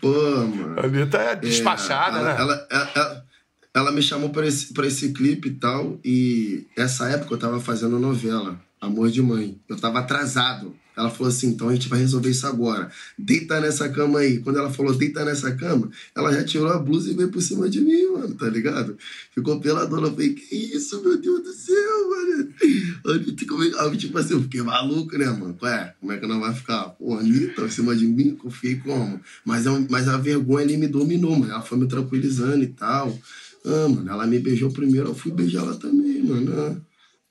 Pô, 0.00 0.12
mano. 0.46 0.74
A 0.80 0.86
Anitta 0.86 1.18
é 1.18 1.36
despachada, 1.36 2.18
É, 2.18 2.24
né? 2.24 2.30
ela, 2.38 2.40
ela, 2.40 2.66
ela, 2.70 2.90
ela- 2.96 3.24
ela 3.74 3.92
me 3.92 4.02
chamou 4.02 4.30
pra 4.30 4.44
esse, 4.44 4.72
pra 4.74 4.86
esse 4.88 5.12
clipe 5.12 5.48
e 5.50 5.54
tal, 5.54 6.00
e 6.04 6.66
essa 6.76 7.08
época 7.10 7.34
eu 7.34 7.38
tava 7.38 7.60
fazendo 7.60 7.96
novela, 7.98 8.58
Amor 8.80 9.08
de 9.08 9.22
Mãe. 9.22 9.56
Eu 9.68 9.76
tava 9.76 10.00
atrasado. 10.00 10.74
Ela 10.98 11.10
falou 11.10 11.28
assim: 11.28 11.48
então 11.48 11.68
a 11.68 11.72
gente 11.72 11.88
vai 11.88 12.00
resolver 12.00 12.30
isso 12.30 12.46
agora. 12.46 12.90
Deita 13.16 13.60
nessa 13.60 13.88
cama 13.88 14.18
aí. 14.18 14.38
Quando 14.40 14.58
ela 14.58 14.70
falou 14.70 14.94
deita 14.94 15.24
nessa 15.24 15.52
cama, 15.54 15.90
ela 16.14 16.32
já 16.32 16.42
tirou 16.44 16.68
a 16.68 16.78
blusa 16.78 17.10
e 17.10 17.14
veio 17.14 17.28
por 17.30 17.40
cima 17.40 17.68
de 17.68 17.80
mim, 17.80 18.06
mano, 18.12 18.34
tá 18.34 18.48
ligado? 18.48 18.96
Ficou 19.34 19.60
peladona. 19.60 20.08
Eu 20.08 20.12
falei: 20.12 20.34
que 20.34 20.54
isso, 20.56 21.00
meu 21.02 21.16
Deus 21.16 21.42
do 21.44 21.52
céu, 21.52 22.10
mano? 22.10 22.48
Anitta, 23.06 23.46
como 23.46 23.62
é- 23.64 23.96
tipo 23.96 24.18
assim, 24.18 24.34
eu 24.34 24.42
fiquei 24.42 24.62
maluco, 24.62 25.16
né, 25.16 25.26
mano? 25.26 25.56
Ué, 25.62 25.94
como 26.00 26.12
é 26.12 26.18
que 26.18 26.26
não 26.26 26.40
vai 26.40 26.54
ficar? 26.54 26.84
Pô, 26.90 27.16
Anitta, 27.16 27.62
em 27.62 27.70
cima 27.70 27.94
de 27.94 28.06
mim, 28.06 28.34
confiei 28.34 28.76
como? 28.76 29.20
Mas, 29.44 29.66
é 29.66 29.70
um- 29.70 29.86
mas 29.88 30.08
a 30.08 30.16
vergonha 30.16 30.64
ali 30.64 30.76
me 30.76 30.88
dominou, 30.88 31.36
mano. 31.36 31.52
Ela 31.52 31.62
foi 31.62 31.78
me 31.78 31.86
tranquilizando 31.86 32.62
e 32.62 32.68
tal. 32.68 33.16
Ah, 33.64 33.88
mano, 33.88 34.08
ela 34.10 34.26
me 34.26 34.38
beijou 34.38 34.70
primeiro, 34.70 35.08
eu 35.08 35.14
fui 35.14 35.30
beijar 35.30 35.62
ela 35.62 35.76
também, 35.76 36.22
mano. 36.22 36.52
Ah, 36.56 36.76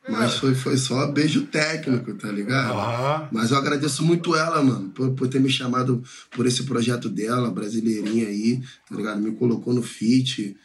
Mas 0.08 0.36
foi, 0.36 0.56
foi 0.56 0.78
só 0.78 1.08
beijo 1.08 1.44
técnico, 1.48 2.14
tá 2.14 2.32
ligado? 2.32 2.78
Aham. 2.78 3.28
Mas 3.32 3.52
eu 3.52 3.58
agradeço 3.58 4.04
muito 4.04 4.36
ela, 4.36 4.64
mano, 4.64 4.90
por, 4.90 5.12
por 5.12 5.28
ter 5.28 5.40
me 5.40 5.50
chamado 5.50 6.02
por 6.32 6.46
esse 6.46 6.64
projeto 6.64 7.10
dela, 7.10 7.52
brasileirinha 7.52 8.28
aí, 8.28 8.62
tá 8.90 8.96
ligado? 8.96 9.22
Me 9.22 9.32
colocou 9.34 9.74
no 9.74 9.84
feat, 9.84 10.56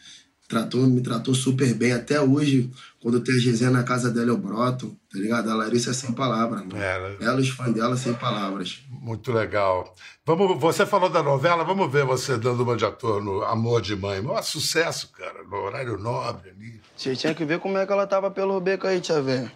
tratou, 0.52 0.82
me 0.86 1.00
tratou 1.00 1.34
super 1.34 1.72
bem. 1.74 1.92
Até 1.92 2.20
hoje, 2.20 2.70
quando 3.00 3.20
tem 3.20 3.34
a 3.34 3.42
resenha 3.42 3.70
na 3.70 3.82
casa 3.82 4.10
dela, 4.10 4.28
eu 4.28 4.36
broto, 4.36 4.94
tá 5.10 5.18
ligado? 5.18 5.50
A 5.50 5.54
Larissa 5.54 5.90
é 5.90 5.94
sem 5.94 6.12
palavras, 6.12 6.60
mano. 6.60 6.76
É, 6.76 7.16
Ela 7.20 7.38
e 7.38 7.40
os 7.42 7.48
fãs 7.48 7.72
dela 7.72 7.96
sem 7.96 8.12
palavras. 8.12 8.80
muito 8.90 9.32
legal. 9.32 9.94
Vamos, 10.26 10.60
você 10.60 10.84
falou 10.84 11.08
da 11.08 11.22
novela, 11.22 11.64
vamos 11.64 11.90
ver 11.90 12.04
você 12.04 12.36
dando 12.36 12.62
uma 12.62 12.76
de 12.76 12.84
ator 12.84 13.22
no 13.24 13.42
Amor 13.44 13.80
de 13.80 13.96
Mãe. 13.96 14.20
Mó 14.20 14.40
sucesso, 14.42 15.10
cara, 15.16 15.42
no 15.42 15.56
horário 15.56 15.96
nobre 15.96 16.50
ali. 16.50 16.80
Você 16.94 17.16
tinha 17.16 17.34
que 17.34 17.44
ver 17.46 17.58
como 17.58 17.78
é 17.78 17.86
que 17.86 17.92
ela 17.92 18.06
tava 18.06 18.30
pelo 18.30 18.60
beco 18.60 18.86
aí, 18.86 19.00
tia 19.00 19.22
velha. 19.22 19.50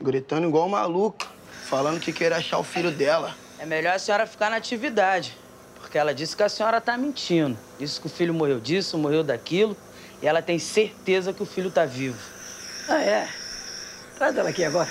Gritando 0.00 0.48
igual 0.48 0.68
maluca, 0.68 1.26
falando 1.66 2.00
que 2.00 2.12
queria 2.12 2.36
achar 2.38 2.58
o 2.58 2.64
filho 2.64 2.90
dela. 2.90 3.34
É 3.60 3.64
melhor 3.64 3.94
a 3.94 3.98
senhora 3.98 4.26
ficar 4.26 4.50
na 4.50 4.56
atividade. 4.56 5.36
Porque 5.80 5.96
ela 5.96 6.12
disse 6.12 6.36
que 6.36 6.42
a 6.42 6.48
senhora 6.48 6.80
tá 6.80 6.96
mentindo. 6.98 7.56
Disse 7.78 8.00
que 8.00 8.06
o 8.06 8.10
filho 8.10 8.34
morreu 8.34 8.58
disso, 8.60 8.98
morreu 8.98 9.22
daquilo. 9.22 9.76
E 10.22 10.26
ela 10.26 10.42
tem 10.42 10.58
certeza 10.58 11.32
que 11.32 11.42
o 11.42 11.46
filho 11.46 11.70
tá 11.70 11.84
vivo. 11.84 12.18
Ah, 12.88 13.00
é? 13.00 13.28
Traz 14.16 14.36
ela 14.36 14.50
aqui 14.50 14.64
agora. 14.64 14.88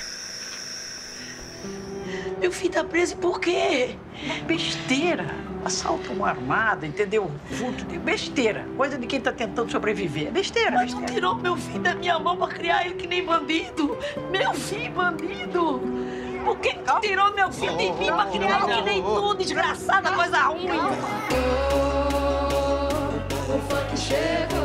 Meu 2.40 2.52
filho 2.52 2.74
tá 2.74 2.84
preso 2.84 3.18
por 3.18 3.40
quê? 3.40 3.96
Besteira. 4.48 5.26
Assalto 5.64 6.14
uma 6.14 6.30
armada, 6.30 6.88
entendeu? 6.88 7.30
Furto 7.52 7.84
de 7.84 8.00
besteira. 8.00 8.66
Coisa 8.78 8.98
de 8.98 9.06
quem 9.06 9.20
tá 9.20 9.32
tentando 9.32 9.70
sobreviver. 9.70 10.32
Besteira, 10.32 10.72
Mas 10.72 10.94
não 10.94 11.06
tirou 11.06 11.36
meu 11.36 11.58
filho 11.58 11.80
da 11.80 11.94
minha 11.94 12.18
mão 12.18 12.38
pra 12.38 12.48
criar 12.48 12.86
ele 12.86 12.96
que 12.96 13.08
nem 13.08 13.26
bandido. 13.26 13.98
Meu 14.32 14.54
filho, 14.54 14.94
bandido. 14.94 15.82
Por 16.46 16.58
que 16.60 16.74
que 16.74 16.80
tu 16.80 17.00
tirou 17.02 17.34
meu 17.36 17.52
filho 17.52 17.78
de 17.78 17.92
mim 17.92 18.08
pra 18.08 18.26
criar 18.28 18.64
ele 18.64 18.74
que 18.74 18.82
nem 18.84 19.02
tu, 19.04 19.34
desgraçada, 19.36 20.12
coisa 20.14 20.38
ruim? 20.44 20.70
O 23.50 23.60
funk 23.68 23.98
chegou. 23.98 24.59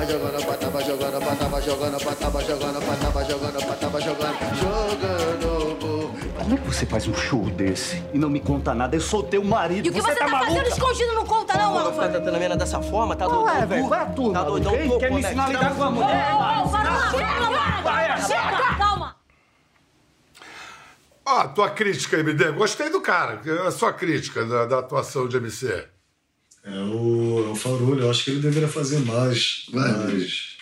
Vai 0.00 0.06
jogando, 0.08 0.44
bota, 0.46 0.70
vai 0.70 0.82
jogando, 0.82 1.20
bota, 1.20 1.44
vai 1.44 1.60
jogando, 1.62 2.02
bota, 2.04 2.30
vai 2.30 2.44
jogando, 2.46 2.80
bota, 2.86 3.10
vai 3.10 3.24
jogando, 3.26 3.66
bota, 3.66 3.88
vai 3.90 4.00
jogando, 4.00 4.56
jogando. 4.62 6.10
Como 6.38 6.54
é 6.54 6.56
que 6.56 6.66
você 6.66 6.86
faz 6.86 7.06
um 7.06 7.12
show 7.12 7.42
desse 7.50 8.02
e 8.14 8.18
não 8.18 8.30
me 8.30 8.40
conta 8.40 8.72
nada? 8.74 8.96
Eu 8.96 9.00
sou 9.02 9.22
teu 9.22 9.44
marido. 9.44 9.84
E 9.84 9.90
o 9.90 9.92
que 9.92 10.00
você, 10.00 10.14
tá, 10.14 10.26
fazendo 10.26 10.66
escondido 10.68 11.12
não 11.14 11.26
conta, 11.26 11.52
não, 11.52 11.72
ficar 11.76 11.84
mano? 11.96 12.10
tratando 12.12 12.28
a 12.28 12.32
menina 12.38 12.56
dessa 12.56 12.80
forma, 12.80 13.14
tá 13.14 13.28
Não 13.28 13.46
é, 13.46 13.52
doidão? 13.52 13.68
velho, 13.68 13.88
vai 13.88 14.12
turma. 14.14 14.32
Tá 14.32 14.42
doidão, 14.44 14.72
Quem 14.72 14.88
tô, 14.88 14.98
quer 14.98 15.08
pô, 15.10 15.14
me 15.16 15.20
né? 15.20 15.28
ensinar 15.28 15.44
a 15.44 15.48
lidar 15.48 15.60
Tá 15.60 15.74
com 15.74 15.82
a 15.82 15.90
doidão. 15.90 16.02
mulher? 16.06 16.32
Ô, 16.32 16.64
ô, 16.64 16.68
para 16.70 16.90
lá, 16.94 17.10
chega, 17.10 17.82
para, 17.82 18.16
chega, 18.22 18.74
calma. 18.78 19.16
Ó, 21.26 21.40
a 21.40 21.48
tua 21.48 21.68
crítica, 21.68 22.16
MD. 22.16 22.52
Gostei 22.52 22.88
do 22.88 23.02
cara. 23.02 23.42
A 23.66 23.70
sua 23.70 23.92
crítica 23.92 24.46
da, 24.46 24.64
da 24.64 24.78
atuação 24.78 25.28
de 25.28 25.36
MC. 25.36 25.84
É 26.64 26.78
o, 26.78 27.46
é 27.46 27.50
o 27.50 27.54
Farolho, 27.54 28.00
eu 28.00 28.10
acho 28.10 28.24
que 28.24 28.30
ele 28.30 28.40
deveria 28.40 28.68
fazer 28.68 28.98
mais. 29.00 29.66
Vai, 29.72 29.96
mais. 29.96 30.56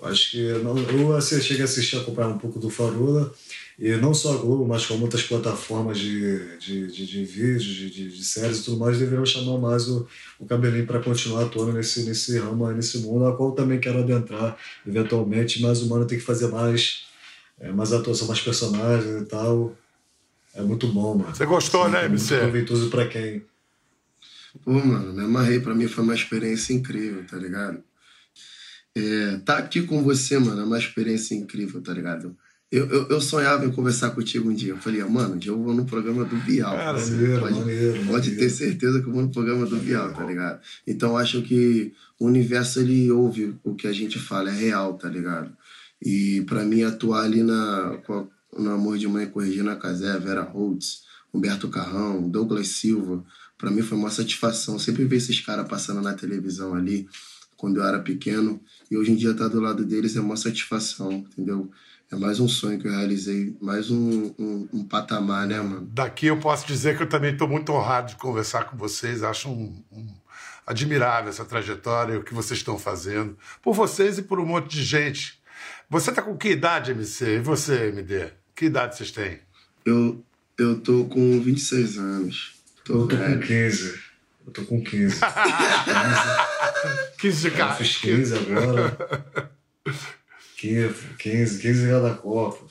Eu 0.00 0.06
acho 0.06 0.30
que. 0.30 0.52
Não, 0.62 0.76
eu 0.78 1.16
assim, 1.16 1.40
cheguei 1.40 1.62
a 1.62 1.64
assistir, 1.64 1.96
acompanhar 1.96 2.28
um 2.28 2.38
pouco 2.38 2.58
do 2.58 2.70
Farola, 2.70 3.32
e 3.78 3.90
não 3.96 4.14
só 4.14 4.34
a 4.34 4.36
Globo, 4.36 4.66
mas 4.66 4.86
com 4.86 4.96
muitas 4.96 5.22
plataformas 5.22 5.98
de, 5.98 6.58
de, 6.58 6.86
de, 6.86 7.06
de 7.06 7.24
vídeos, 7.24 7.64
de, 7.64 7.90
de, 7.90 8.08
de 8.08 8.24
séries 8.24 8.60
e 8.60 8.64
tudo 8.64 8.78
mais, 8.78 8.98
deveriam 8.98 9.26
chamar 9.26 9.58
mais 9.58 9.88
o, 9.88 10.06
o 10.38 10.46
Cabelinho 10.46 10.86
para 10.86 11.00
continuar 11.00 11.44
atuando 11.44 11.72
nesse, 11.72 12.04
nesse 12.04 12.38
ramo, 12.38 12.66
aí, 12.66 12.74
nesse 12.74 12.98
mundo, 12.98 13.26
a 13.26 13.36
qual 13.36 13.50
eu 13.50 13.54
também 13.54 13.80
quero 13.80 13.98
adentrar 13.98 14.56
eventualmente, 14.86 15.60
mas 15.60 15.82
o 15.82 15.88
Mano 15.88 16.06
tem 16.06 16.18
que 16.18 16.24
fazer 16.24 16.48
mais, 16.48 17.06
é, 17.60 17.72
mais 17.72 17.92
atuação, 17.92 18.28
mais 18.28 18.40
personagens 18.40 19.22
e 19.22 19.24
tal. 19.26 19.76
É 20.54 20.62
muito 20.62 20.86
bom, 20.86 21.16
mano. 21.16 21.34
Você 21.34 21.44
gostou, 21.44 21.88
né, 21.88 22.04
é 22.04 22.08
muito 22.08 22.22
MC? 22.22 22.38
proveitoso 22.38 22.88
pra 22.88 23.06
quem. 23.08 23.42
Pô, 24.62 24.72
mano, 24.72 25.12
me 25.12 25.24
amarrei. 25.24 25.60
Pra 25.60 25.74
mim 25.74 25.88
foi 25.88 26.04
uma 26.04 26.14
experiência 26.14 26.72
incrível, 26.72 27.24
tá 27.26 27.36
ligado? 27.36 27.82
É, 28.96 29.38
tá 29.44 29.58
aqui 29.58 29.82
com 29.82 30.02
você, 30.02 30.38
mano, 30.38 30.60
é 30.60 30.64
uma 30.64 30.78
experiência 30.78 31.34
incrível, 31.34 31.80
tá 31.82 31.92
ligado? 31.92 32.36
Eu, 32.70 32.86
eu, 32.86 33.08
eu 33.08 33.20
sonhava 33.20 33.64
em 33.64 33.72
conversar 33.72 34.10
contigo 34.10 34.48
um 34.48 34.54
dia. 34.54 34.72
Eu 34.72 34.78
falei, 34.78 35.02
mano, 35.04 35.38
eu 35.44 35.62
vou 35.62 35.74
no 35.74 35.84
programa 35.84 36.24
do 36.24 36.36
Bial. 36.36 36.74
Cara, 36.76 36.98
maneiro, 36.98 37.40
pode, 37.40 37.58
maneiro, 37.58 38.06
pode 38.06 38.30
ter 38.36 38.50
certeza 38.50 39.00
que 39.00 39.08
eu 39.08 39.12
vou 39.12 39.22
no 39.22 39.30
programa 39.30 39.66
do 39.66 39.76
Bial, 39.76 40.12
tá 40.12 40.24
ligado? 40.24 40.60
Então 40.86 41.16
acho 41.16 41.42
que 41.42 41.92
o 42.18 42.26
universo 42.26 42.80
ele 42.80 43.10
ouve 43.10 43.56
o 43.62 43.74
que 43.74 43.86
a 43.86 43.92
gente 43.92 44.18
fala, 44.18 44.50
é 44.50 44.52
real, 44.52 44.94
tá 44.94 45.08
ligado? 45.08 45.52
E 46.02 46.42
pra 46.42 46.64
mim 46.64 46.82
atuar 46.82 47.24
ali 47.24 47.42
na, 47.42 47.98
no 48.58 48.70
Amor 48.72 48.98
de 48.98 49.06
Mãe 49.06 49.26
corrigindo 49.26 49.70
a 49.70 49.76
Casé, 49.76 50.18
Vera 50.18 50.42
Holtz, 50.42 51.02
Humberto 51.32 51.68
Carrão, 51.68 52.28
Douglas 52.28 52.68
Silva, 52.68 53.24
pra 53.58 53.70
mim 53.70 53.82
foi 53.82 53.96
uma 53.98 54.10
satisfação. 54.10 54.78
Sempre 54.78 55.04
ver 55.04 55.16
esses 55.16 55.40
caras 55.40 55.68
passando 55.68 56.00
na 56.00 56.14
televisão 56.14 56.74
ali, 56.74 57.08
quando 57.56 57.76
eu 57.80 57.84
era 57.84 57.98
pequeno, 58.00 58.60
e 58.90 58.96
hoje 58.96 59.12
em 59.12 59.16
dia 59.16 59.30
estar 59.30 59.48
do 59.48 59.60
lado 59.60 59.84
deles 59.84 60.16
é 60.16 60.20
uma 60.20 60.36
satisfação, 60.36 61.12
entendeu? 61.12 61.70
É 62.12 62.16
mais 62.16 62.38
um 62.38 62.46
sonho 62.46 62.78
que 62.78 62.86
eu 62.86 62.92
realizei, 62.92 63.56
mais 63.60 63.90
um, 63.90 64.34
um, 64.38 64.68
um 64.72 64.84
patamar, 64.84 65.46
né, 65.46 65.60
mano? 65.60 65.88
Daqui 65.92 66.26
eu 66.26 66.38
posso 66.38 66.66
dizer 66.66 66.96
que 66.96 67.02
eu 67.02 67.08
também 67.08 67.32
estou 67.32 67.48
muito 67.48 67.72
honrado 67.72 68.10
de 68.10 68.16
conversar 68.16 68.64
com 68.64 68.76
vocês. 68.76 69.22
Acho 69.22 69.48
um, 69.48 69.82
um- 69.90 70.14
admirável 70.66 71.30
essa 71.30 71.44
trajetória, 71.44 72.18
o 72.18 72.22
que 72.22 72.34
vocês 72.34 72.60
estão 72.60 72.78
fazendo. 72.78 73.36
Por 73.62 73.74
vocês 73.74 74.18
e 74.18 74.22
por 74.22 74.38
um 74.38 74.46
monte 74.46 74.70
de 74.76 74.84
gente. 74.84 75.40
Você 75.90 76.12
tá 76.12 76.22
com 76.22 76.36
que 76.36 76.48
idade, 76.50 76.90
MC? 76.92 77.36
E 77.36 77.40
você, 77.40 77.88
MD? 77.88 78.32
Que 78.54 78.66
idade 78.66 78.96
vocês 78.96 79.10
têm? 79.10 79.40
Eu, 79.84 80.22
eu 80.58 80.80
tô 80.80 81.04
com 81.06 81.40
26 81.40 81.98
anos. 81.98 82.53
Tô 82.84 82.92
Eu 83.02 83.08
tô 83.08 83.16
com 83.16 83.22
velho. 83.22 83.40
15. 83.46 84.00
Eu 84.46 84.52
tô 84.52 84.62
com 84.64 84.82
15. 84.84 85.20
15 87.18 87.40
de 87.40 87.46
Eu 87.48 87.52
cara. 87.54 87.74
fiz 87.74 87.96
15 87.96 88.34
agora. 88.36 89.50
15, 90.58 90.94
15, 91.18 91.60
15 91.62 91.88
já 91.88 92.00
da 92.00 92.14
Copa. 92.14 92.66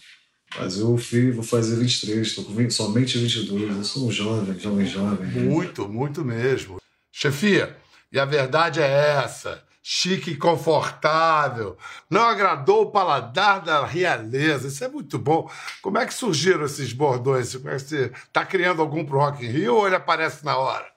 Mas 0.58 0.78
eu 0.78 0.96
fiz, 0.98 1.34
vou 1.34 1.44
fazer 1.44 1.78
23, 1.78 2.36
tô 2.36 2.44
com 2.44 2.54
20, 2.54 2.72
somente 2.72 3.18
22. 3.18 3.76
Eu 3.76 3.84
sou 3.84 4.08
um 4.08 4.12
jovem, 4.12 4.60
jovem, 4.60 4.86
jovem. 4.86 5.26
Muito, 5.28 5.90
muito 5.90 6.24
mesmo. 6.24 6.80
Chefia, 7.12 7.76
e 8.12 8.20
a 8.20 8.26
verdade 8.26 8.80
é 8.80 9.20
essa. 9.24 9.63
Chique 9.86 10.32
e 10.32 10.38
confortável. 10.38 11.78
Não 12.10 12.22
agradou 12.22 12.84
o 12.84 12.92
paladar 12.92 13.62
da 13.62 13.86
realeza. 13.86 14.70
Isso 14.70 14.82
é 14.82 14.88
muito 14.88 15.20
bom. 15.20 15.52
Como 15.82 15.98
é 15.98 16.06
que 16.06 16.14
surgiram 16.14 16.64
esses 16.64 16.94
bordões? 16.94 17.54
É 17.54 17.58
você 17.78 18.10
tá 18.32 18.46
criando 18.46 18.82
algum 18.82 19.04
pro 19.04 19.20
Rock 19.20 19.46
in 19.46 19.50
Rio 19.50 19.76
ou 19.76 19.86
ele 19.86 19.98
aparece 19.98 20.46
na 20.46 20.56
hora? 20.56 20.88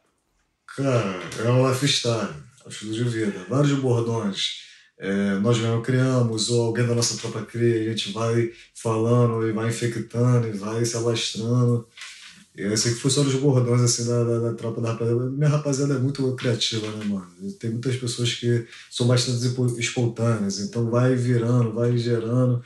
Cara, 0.77 1.21
é 1.45 1.51
um 1.51 1.69
lifestyle, 1.69 2.35
é 2.65 2.67
um 2.67 2.69
estilo 2.69 2.95
de 2.95 3.05
vida. 3.05 3.45
Vários 3.49 3.73
bordões. 3.73 4.65
É, 4.99 5.35
nós 5.41 5.59
mesmo 5.59 5.83
criamos, 5.83 6.49
ou 6.49 6.69
alguém 6.69 6.87
da 6.87 6.95
nossa 6.95 7.17
própria 7.17 7.45
cria, 7.45 7.83
a 7.83 7.93
gente 7.93 8.13
vai 8.13 8.51
falando 8.75 9.47
e 9.47 9.53
vai 9.53 9.69
infectando 9.69 10.49
e 10.49 10.53
vai 10.53 10.85
se 10.85 10.97
alastrando. 10.97 11.87
Eu 12.57 12.75
sei 12.77 12.95
que 12.95 13.01
funcionam 13.01 13.29
os 13.29 13.37
bordões 13.37 13.83
assim 13.83 14.07
da, 14.07 14.25
da, 14.25 14.39
da 14.39 14.55
tropa 14.55 14.81
da 14.81 14.93
rapaziada. 14.93 15.29
Minha 15.31 15.51
rapaziada 15.51 15.95
é 15.95 15.99
muito 15.99 16.35
criativa, 16.37 16.87
né, 16.93 17.05
mano? 17.05 17.27
Tem 17.61 17.71
muitas 17.71 17.97
pessoas 17.97 18.33
que 18.33 18.67
são 18.91 19.07
bastante 19.07 19.45
espo- 19.45 19.79
espontâneas, 19.79 20.59
então 20.61 20.91
vai 20.91 21.15
virando, 21.15 21.73
vai 21.75 21.97
gerando. 21.99 22.63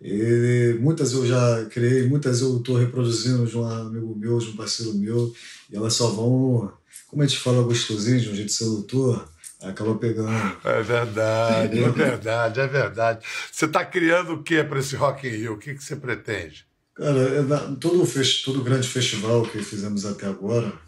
E 0.00 0.76
muitas 0.80 1.12
eu 1.12 1.26
já 1.26 1.64
criei, 1.66 2.06
muitas 2.08 2.40
eu 2.40 2.58
estou 2.58 2.76
reproduzindo 2.76 3.46
de 3.46 3.56
um 3.56 3.64
amigo 3.64 4.14
meu, 4.16 4.38
de 4.38 4.48
um 4.50 4.56
parceiro 4.56 4.92
meu, 4.94 5.32
e 5.70 5.76
elas 5.76 5.94
só 5.94 6.08
vão, 6.08 6.72
como 7.06 7.22
a 7.22 7.26
gente 7.26 7.40
fala 7.40 7.62
gostosinho, 7.62 8.20
de 8.20 8.28
um 8.30 8.34
jeito 8.34 8.52
sedutor, 8.52 9.26
acaba 9.62 9.94
pegando. 9.94 10.28
É 10.64 10.82
verdade, 10.82 11.78
é 11.80 11.88
verdade, 11.88 12.60
é 12.60 12.66
verdade. 12.66 13.26
Você 13.50 13.64
está 13.64 13.84
criando 13.84 14.32
o 14.34 14.42
que 14.42 14.62
para 14.64 14.80
esse 14.80 14.96
Rock 14.96 15.26
in 15.26 15.30
Rio? 15.30 15.52
O 15.54 15.58
que, 15.58 15.72
que 15.74 15.82
você 15.82 15.94
pretende? 15.96 16.66
Cara, 16.94 17.18
é 17.18 17.42
todo, 17.80 18.06
todo 18.44 18.62
grande 18.62 18.86
festival 18.86 19.42
que 19.48 19.62
fizemos 19.62 20.04
até 20.04 20.26
agora, 20.26 20.78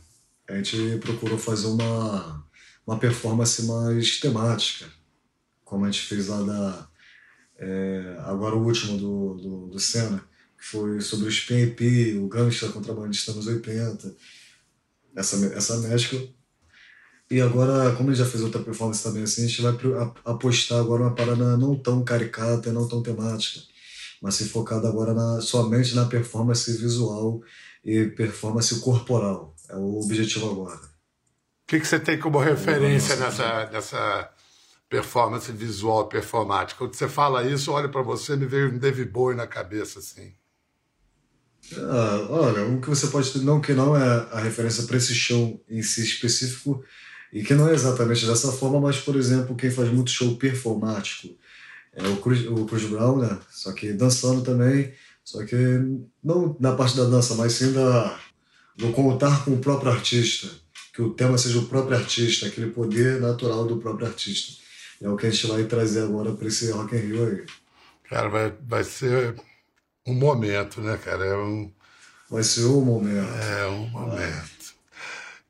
a 0.47 0.55
gente 0.57 0.99
procurou 0.99 1.39
fazer 1.39 1.67
uma, 1.67 2.45
uma 2.87 2.99
performance 2.99 3.63
mais 3.65 4.21
temática, 4.21 4.87
como 5.65 5.85
a 5.87 5.91
gente 5.91 6.03
fez 6.03 6.29
lá 6.29 6.43
da. 6.43 6.89
é, 7.59 8.17
agora 8.27 8.55
o 8.55 8.65
último 8.65 8.99
do, 8.99 9.35
do, 9.35 9.67
do 9.69 9.79
Senna, 9.81 10.19
que 10.59 10.67
foi 10.67 11.01
sobre 11.01 11.27
o 11.27 11.31
SPMP, 11.31 12.19
o 12.19 12.29
gangsta 12.29 12.69
contrabandista 12.69 13.33
nos 13.33 13.47
80, 13.47 14.15
essa, 15.17 15.47
essa 15.57 15.79
mescla. 15.79 16.21
E 17.31 17.41
agora, 17.41 17.97
como 17.97 18.11
ele 18.11 18.17
já 18.17 18.27
fez 18.27 18.43
outra 18.43 18.63
performance 18.63 19.03
também 19.03 19.23
assim, 19.23 19.45
a 19.45 19.49
gente 19.49 19.63
vai 19.63 19.73
apostar 20.27 20.81
agora 20.81 21.03
uma 21.05 21.15
parada 21.15 21.57
não 21.57 21.75
tão 21.75 22.05
caricata, 22.05 22.71
não 22.73 22.87
tão 22.87 23.03
temática 23.03 23.74
mas 24.25 24.37
se 24.37 24.49
focado 24.49 24.87
agora 24.87 25.13
na, 25.13 25.39
somente 25.43 25.95
na 25.95 26.07
performance 26.07 26.73
visual 26.79 27.43
e 27.85 28.07
performance 28.07 28.81
corporal. 28.81 29.55
É 29.69 29.77
o 29.77 30.01
objetivo 30.01 30.51
agora. 30.51 30.77
O 30.77 31.67
que, 31.67 31.79
que 31.79 31.87
você 31.87 32.01
tem 32.01 32.19
como 32.19 32.39
referência 32.39 33.17
nessa, 33.17 33.69
nessa 33.71 34.31
performance 34.89 35.53
visual 35.53 36.09
performática? 36.09 36.79
Quando 36.79 36.95
você 36.95 37.07
fala 37.07 37.47
isso, 37.47 37.71
olha 37.71 37.87
para 37.87 38.01
você, 38.01 38.35
me 38.35 38.47
veio 38.47 38.73
um 38.73 38.79
David 38.79 39.11
Bowie 39.11 39.37
na 39.37 39.47
cabeça, 39.47 39.99
assim. 39.99 40.33
Ah, 41.77 42.27
olha, 42.31 42.65
o 42.65 42.81
que 42.81 42.89
você 42.89 43.09
pode 43.09 43.31
ter, 43.31 43.41
não 43.41 43.61
que 43.61 43.75
não 43.75 43.95
é 43.95 44.27
a 44.33 44.41
referência 44.41 44.85
para 44.85 44.97
esse 44.97 45.15
show 45.15 45.63
em 45.69 45.83
si 45.83 46.03
específico, 46.03 46.83
e 47.31 47.45
que 47.45 47.53
não 47.53 47.69
é 47.69 47.75
exatamente 47.75 48.25
dessa 48.25 48.51
forma, 48.53 48.81
mas, 48.81 48.99
por 48.99 49.17
exemplo, 49.17 49.55
quem 49.55 49.71
faz 49.71 49.91
muito 49.91 50.11
show 50.11 50.35
performático 50.37 51.29
é 51.97 52.09
o 52.09 52.17
Chris, 52.17 52.47
o 52.47 52.65
Chris 52.67 52.85
Brown, 52.85 53.19
né? 53.19 53.39
Só 53.51 53.73
que 53.73 53.93
dançando 53.93 54.43
também, 54.43 54.93
só 55.25 55.45
que 55.45 55.57
não 56.23 56.57
na 56.59 56.75
parte 56.75 56.97
da 56.97 57.05
dança, 57.05 57.35
mas 57.35 57.53
sim 57.53 57.73
da, 57.73 58.19
do 58.77 58.93
contar 58.93 59.45
com 59.45 59.53
o 59.53 59.59
próprio 59.59 59.93
artista, 59.93 60.49
que 60.93 61.03
o 61.03 61.11
tema 61.11 61.39
seja 61.39 61.59
o 61.59 61.67
próprio 61.67 61.97
artista, 61.97 62.47
aquele 62.47 62.71
poder 62.71 63.21
natural 63.21 63.67
do 63.67 63.79
próprio 63.79 64.07
artista. 64.07 64.63
É 65.01 65.09
o 65.09 65.17
que 65.17 65.27
a 65.27 65.31
gente 65.31 65.47
vai 65.47 65.65
trazer 65.65 66.03
agora 66.03 66.33
para 66.33 66.49
esse 66.49 66.71
Rock 66.71 66.95
in 66.95 66.99
Rio 66.99 67.27
aí. 67.27 67.47
Cara, 68.09 68.29
vai, 68.29 68.55
vai 68.67 68.85
ser 68.85 69.35
um 70.07 70.15
momento, 70.15 70.81
né, 70.81 70.97
cara? 70.97 71.25
É 71.25 71.37
um, 71.37 71.73
Vai 72.31 72.43
ser 72.43 72.65
o 72.65 72.81
momento. 72.81 73.29
é 73.43 73.67
um 73.69 73.89
momento. 73.89 74.75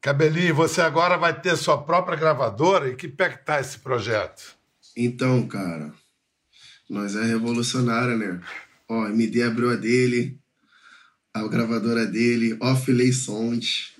Cabelinho, 0.00 0.54
você 0.54 0.82
agora 0.82 1.16
vai 1.16 1.38
ter 1.40 1.56
sua 1.56 1.78
própria 1.78 2.16
gravadora? 2.16 2.90
E 2.90 2.96
que 2.96 3.08
pé 3.08 3.30
que 3.30 3.44
tá 3.44 3.60
esse 3.60 3.78
projeto? 3.78 4.54
Então, 4.96 5.46
cara, 5.46 5.92
nós 6.88 7.16
é 7.16 7.24
revolucionário, 7.24 8.16
né? 8.16 8.40
Ó, 8.88 9.08
MD 9.08 9.42
abriu 9.42 9.70
a 9.70 9.76
dele, 9.76 10.38
a 11.32 11.46
gravadora 11.48 12.06
dele, 12.06 12.56
Offley 12.60 13.12
Sound. 13.12 13.94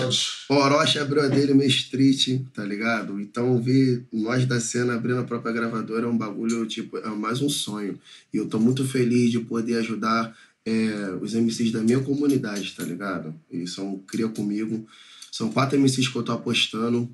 Sound. 0.00 0.18
Orochi 0.48 0.98
abriu 0.98 1.22
a 1.22 1.28
dele, 1.28 1.54
Main 1.54 1.66
Street, 1.66 2.40
tá 2.54 2.64
ligado? 2.64 3.20
Então, 3.20 3.60
ver 3.60 4.04
nós 4.12 4.46
da 4.46 4.58
cena 4.58 4.94
abrindo 4.94 5.20
a 5.20 5.24
própria 5.24 5.52
gravadora 5.52 6.06
é 6.06 6.08
um 6.08 6.16
bagulho, 6.16 6.66
tipo, 6.66 6.96
é 6.96 7.08
mais 7.08 7.40
um 7.42 7.48
sonho. 7.48 7.98
E 8.32 8.38
eu 8.38 8.46
tô 8.46 8.58
muito 8.58 8.86
feliz 8.86 9.30
de 9.30 9.40
poder 9.40 9.76
ajudar 9.78 10.34
é, 10.64 11.16
os 11.20 11.34
MCs 11.34 11.70
da 11.70 11.80
minha 11.80 12.00
comunidade, 12.00 12.74
tá 12.74 12.82
ligado? 12.82 13.34
Eles 13.50 13.72
são 13.72 13.98
cria 14.06 14.28
comigo. 14.28 14.86
São 15.30 15.52
quatro 15.52 15.78
MCs 15.78 16.08
que 16.08 16.16
eu 16.16 16.22
tô 16.22 16.32
apostando. 16.32 17.08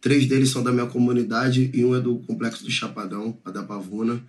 Três 0.00 0.26
deles 0.26 0.50
são 0.50 0.62
da 0.62 0.72
minha 0.72 0.86
comunidade 0.86 1.70
e 1.72 1.84
um 1.84 1.94
é 1.94 2.00
do 2.00 2.18
Complexo 2.20 2.64
do 2.64 2.70
Chapadão, 2.70 3.38
a 3.44 3.50
da 3.50 3.62
Pavuna. 3.62 4.22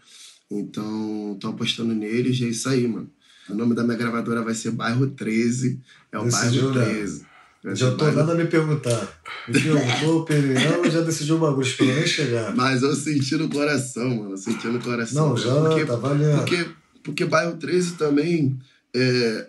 Então, 0.50 1.38
tô 1.40 1.50
apostando 1.50 1.94
neles 1.94 2.40
e 2.40 2.46
é 2.46 2.48
isso 2.50 2.70
aí, 2.70 2.88
mano. 2.88 3.10
O 3.50 3.54
nome 3.54 3.76
da 3.76 3.84
minha 3.84 3.98
gravadora 3.98 4.42
vai 4.42 4.54
ser 4.54 4.72
Bairro 4.72 5.08
13. 5.08 5.80
É 6.12 6.20
o 6.20 6.24
Decidiu, 6.24 6.74
Bairro 6.74 6.80
né? 6.80 6.96
13. 6.96 7.26
Vai 7.64 7.76
Já 7.76 7.92
tô 7.92 7.98
Bairro 7.98 8.16
dando 8.16 8.32
a 8.32 8.36
me 8.36 8.46
perguntar. 8.46 9.22
Me 9.48 9.62
perguntou, 9.62 10.22
opinião, 10.22 10.90
já 10.90 11.02
decidiu 11.02 11.36
o 11.36 11.40
bagulho, 11.40 11.66
esperou 11.66 11.96
nem 11.96 12.08
chegar. 12.08 12.56
Mas 12.56 12.82
eu 12.82 12.96
senti 12.96 13.36
no 13.36 13.50
coração, 13.50 14.10
mano. 14.10 14.32
Eu 14.32 14.38
senti 14.38 14.68
no 14.68 14.80
coração. 14.80 15.30
Não, 15.30 15.38
já 15.38 15.54
porque, 15.54 15.86
tá 15.86 15.96
valendo. 15.96 16.38
Porque, 16.38 16.66
porque 17.04 17.26
bairro 17.26 17.58
13 17.58 17.94
também 17.94 18.58
é, 18.96 19.48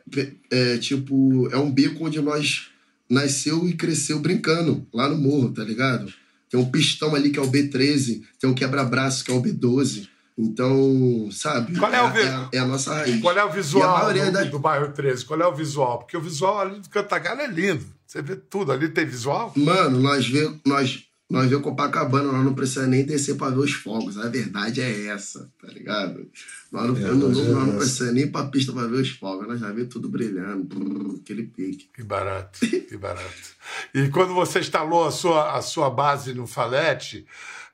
é 0.50 0.78
tipo, 0.78 1.48
é 1.50 1.59
um 1.59 1.70
beco 1.70 2.07
onde 2.07 2.20
nós 2.20 2.68
nasceu 3.09 3.66
e 3.68 3.73
cresceu 3.75 4.18
brincando, 4.18 4.87
lá 4.92 5.09
no 5.09 5.16
morro, 5.16 5.51
tá 5.53 5.62
ligado? 5.64 6.12
Tem 6.51 6.59
um 6.59 6.71
pistão 6.71 7.14
ali 7.14 7.31
que 7.31 7.38
é 7.38 7.42
o 7.42 7.51
B13, 7.51 8.23
tem 8.40 8.49
um 8.49 8.55
quebra-braço 8.55 9.25
que 9.25 9.31
é 9.31 9.35
o 9.35 9.42
B12. 9.42 10.09
Então, 10.37 11.29
sabe? 11.33 11.77
Qual 11.77 11.92
é 11.92 12.01
o 12.03 12.12
vi- 12.12 12.21
é, 12.21 12.49
é 12.53 12.59
a 12.59 12.64
nossa 12.64 12.94
raiz. 12.94 13.21
Qual 13.21 13.37
é 13.37 13.44
o 13.44 13.49
a 13.49 13.51
visual 13.51 13.99
maioria 13.99 14.27
do, 14.27 14.33
da- 14.33 14.44
do 14.44 14.59
bairro 14.59 14.92
13? 14.92 15.25
Qual 15.25 15.40
é 15.40 15.47
o 15.47 15.55
visual? 15.55 15.99
Porque 15.99 16.16
o 16.16 16.21
visual 16.21 16.61
ali 16.61 16.79
do 16.81 16.88
Cantagalo 16.88 17.40
é 17.40 17.47
lindo. 17.49 17.85
Você 18.07 18.23
vê 18.23 18.37
tudo. 18.37 18.71
Ali 18.73 18.88
tem 18.88 19.05
visual? 19.05 19.53
Mano, 19.57 20.01
nós 20.01 20.27
vê, 20.29 20.51
nós, 20.64 21.03
nós 21.31 21.51
vê 21.51 21.59
Copacabana, 21.61 22.33
nós 22.33 22.45
não 22.45 22.55
precisa 22.55 22.87
nem 22.87 23.05
descer 23.05 23.37
pra 23.37 23.51
ver 23.51 23.59
os 23.59 23.73
fogos. 23.73 24.17
A 24.17 24.29
verdade 24.29 24.81
é 24.81 25.07
essa, 25.09 25.51
tá 25.61 25.69
ligado? 25.69 26.27
Nós 26.73 26.87
não, 26.88 26.97
É, 26.97 27.01
não, 27.01 27.09
é 27.11 27.14
nós 27.14 27.37
não 27.37 27.69
essa. 27.69 27.77
precisa 27.79 28.12
nem 28.12 28.25
ir 28.25 28.33
pra 28.33 28.47
pista 28.47 28.73
pra 28.73 28.87
ver 28.87 29.03
os 29.03 29.11
fogos. 29.11 29.47
Nós 29.47 29.61
já 29.61 29.71
vê 29.71 29.85
tudo 29.85 30.09
brilhando, 30.09 30.64
brrr, 30.64 31.19
aquele 31.21 31.43
pique. 31.45 31.91
Que 31.95 32.03
barato, 32.03 32.59
que 32.61 32.97
barato. 32.97 33.57
E 33.95 34.09
quando 34.09 34.33
você 34.35 34.61
instalou 34.61 35.07
a 35.07 35.11
sua, 35.11 35.57
a 35.57 35.61
sua 35.61 35.91
base 35.91 36.33
no 36.33 36.47
Falete, 36.47 37.27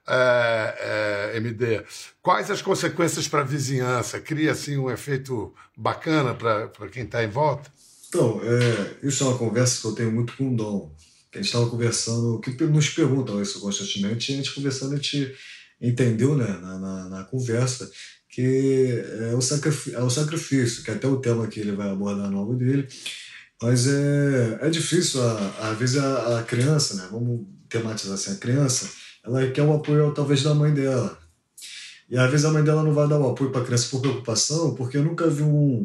é, 0.06 1.30
é, 1.32 1.36
MD, 1.36 1.82
quais 2.20 2.50
as 2.50 2.60
consequências 2.60 3.28
para 3.28 3.40
a 3.40 3.44
vizinhança? 3.44 4.20
Cria 4.20 4.52
assim 4.52 4.76
um 4.76 4.90
efeito 4.90 5.54
bacana 5.76 6.34
para 6.34 6.88
quem 6.90 7.04
está 7.04 7.22
em 7.24 7.28
volta? 7.28 7.72
Então, 8.08 8.40
é, 8.44 9.06
isso 9.06 9.24
é 9.24 9.28
uma 9.28 9.38
conversa 9.38 9.80
que 9.80 9.86
eu 9.86 9.92
tenho 9.92 10.12
muito 10.12 10.36
com 10.36 10.52
o 10.52 10.56
Dom. 10.56 10.92
Que 11.34 11.40
a 11.40 11.42
gente 11.42 11.50
estava 11.50 11.68
conversando, 11.68 12.38
que 12.38 12.50
nos 12.64 12.90
perguntam 12.90 13.42
isso 13.42 13.58
constantemente, 13.58 14.30
e 14.30 14.34
a 14.34 14.36
gente 14.36 14.54
conversando, 14.54 14.92
a 14.92 14.96
gente 14.96 15.34
entendeu 15.80 16.36
né, 16.36 16.46
na, 16.46 16.78
na, 16.78 17.08
na 17.08 17.24
conversa 17.24 17.90
que 18.28 19.02
é 19.30 19.34
o, 19.34 19.40
sacrifício, 19.40 19.98
é 19.98 20.02
o 20.02 20.08
sacrifício, 20.08 20.84
que 20.84 20.92
é 20.92 20.94
até 20.94 21.08
o 21.08 21.16
tema 21.16 21.48
que 21.48 21.58
ele 21.58 21.72
vai 21.72 21.90
abordar 21.90 22.30
no 22.30 22.38
álbum 22.38 22.56
dele. 22.56 22.86
Mas 23.60 23.88
é, 23.88 24.58
é 24.62 24.70
difícil, 24.70 25.20
a- 25.22 25.70
às 25.70 25.76
vezes, 25.78 25.96
a, 25.98 26.38
a 26.38 26.42
criança, 26.44 26.94
né, 26.94 27.08
vamos 27.10 27.46
tematizar 27.68 28.14
assim, 28.14 28.30
a 28.30 28.36
criança, 28.36 28.88
ela 29.24 29.44
quer 29.50 29.62
o 29.62 29.72
apoio 29.74 30.14
talvez 30.14 30.44
da 30.44 30.54
mãe 30.54 30.72
dela. 30.72 31.18
E 32.08 32.16
às 32.16 32.30
vezes 32.30 32.46
a 32.46 32.52
mãe 32.52 32.62
dela 32.62 32.84
não 32.84 32.94
vai 32.94 33.08
dar 33.08 33.18
o 33.18 33.28
apoio 33.30 33.50
para 33.50 33.62
a 33.62 33.64
criança 33.64 33.88
por 33.90 34.00
preocupação, 34.00 34.72
porque 34.76 34.96
eu 34.98 35.02
nunca 35.02 35.28
vi 35.28 35.42
um, 35.42 35.84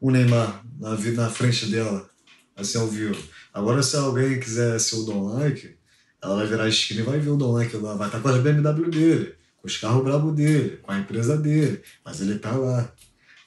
um 0.00 0.10
Neymar 0.12 0.64
na, 0.78 0.90
na 0.96 1.30
frente 1.30 1.66
dela, 1.66 2.08
assim 2.56 2.78
ao 2.78 2.86
vivo. 2.86 3.20
Agora, 3.54 3.84
se 3.84 3.96
alguém 3.96 4.40
quiser 4.40 4.80
ser 4.80 4.96
o 4.96 5.04
Don 5.04 5.28
Like, 5.28 5.76
ela 6.20 6.34
vai 6.34 6.46
virar 6.48 6.64
a 6.64 6.68
esquina 6.68 7.00
e 7.00 7.04
vai 7.04 7.20
ver 7.20 7.30
o 7.30 7.36
Don 7.36 7.52
Like 7.52 7.76
lá, 7.76 7.94
vai 7.94 8.08
estar 8.08 8.20
com 8.20 8.28
as 8.28 8.42
BMW 8.42 8.90
dele, 8.90 9.34
com 9.56 9.68
os 9.68 9.76
carros 9.76 10.02
brabos 10.02 10.34
dele, 10.34 10.78
com 10.78 10.90
a 10.90 10.98
empresa 10.98 11.36
dele, 11.36 11.80
mas 12.04 12.20
ele 12.20 12.36
tá 12.40 12.50
lá. 12.56 12.92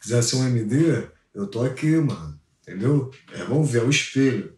Quiser 0.02 0.24
ser 0.24 0.38
um 0.38 0.48
MD, 0.48 1.10
eu 1.36 1.46
tô 1.46 1.62
aqui, 1.62 1.98
mano, 1.98 2.40
entendeu? 2.62 3.12
É, 3.34 3.44
vamos 3.44 3.70
ver, 3.70 3.80
é 3.80 3.84
o 3.84 3.90
espelho. 3.90 4.54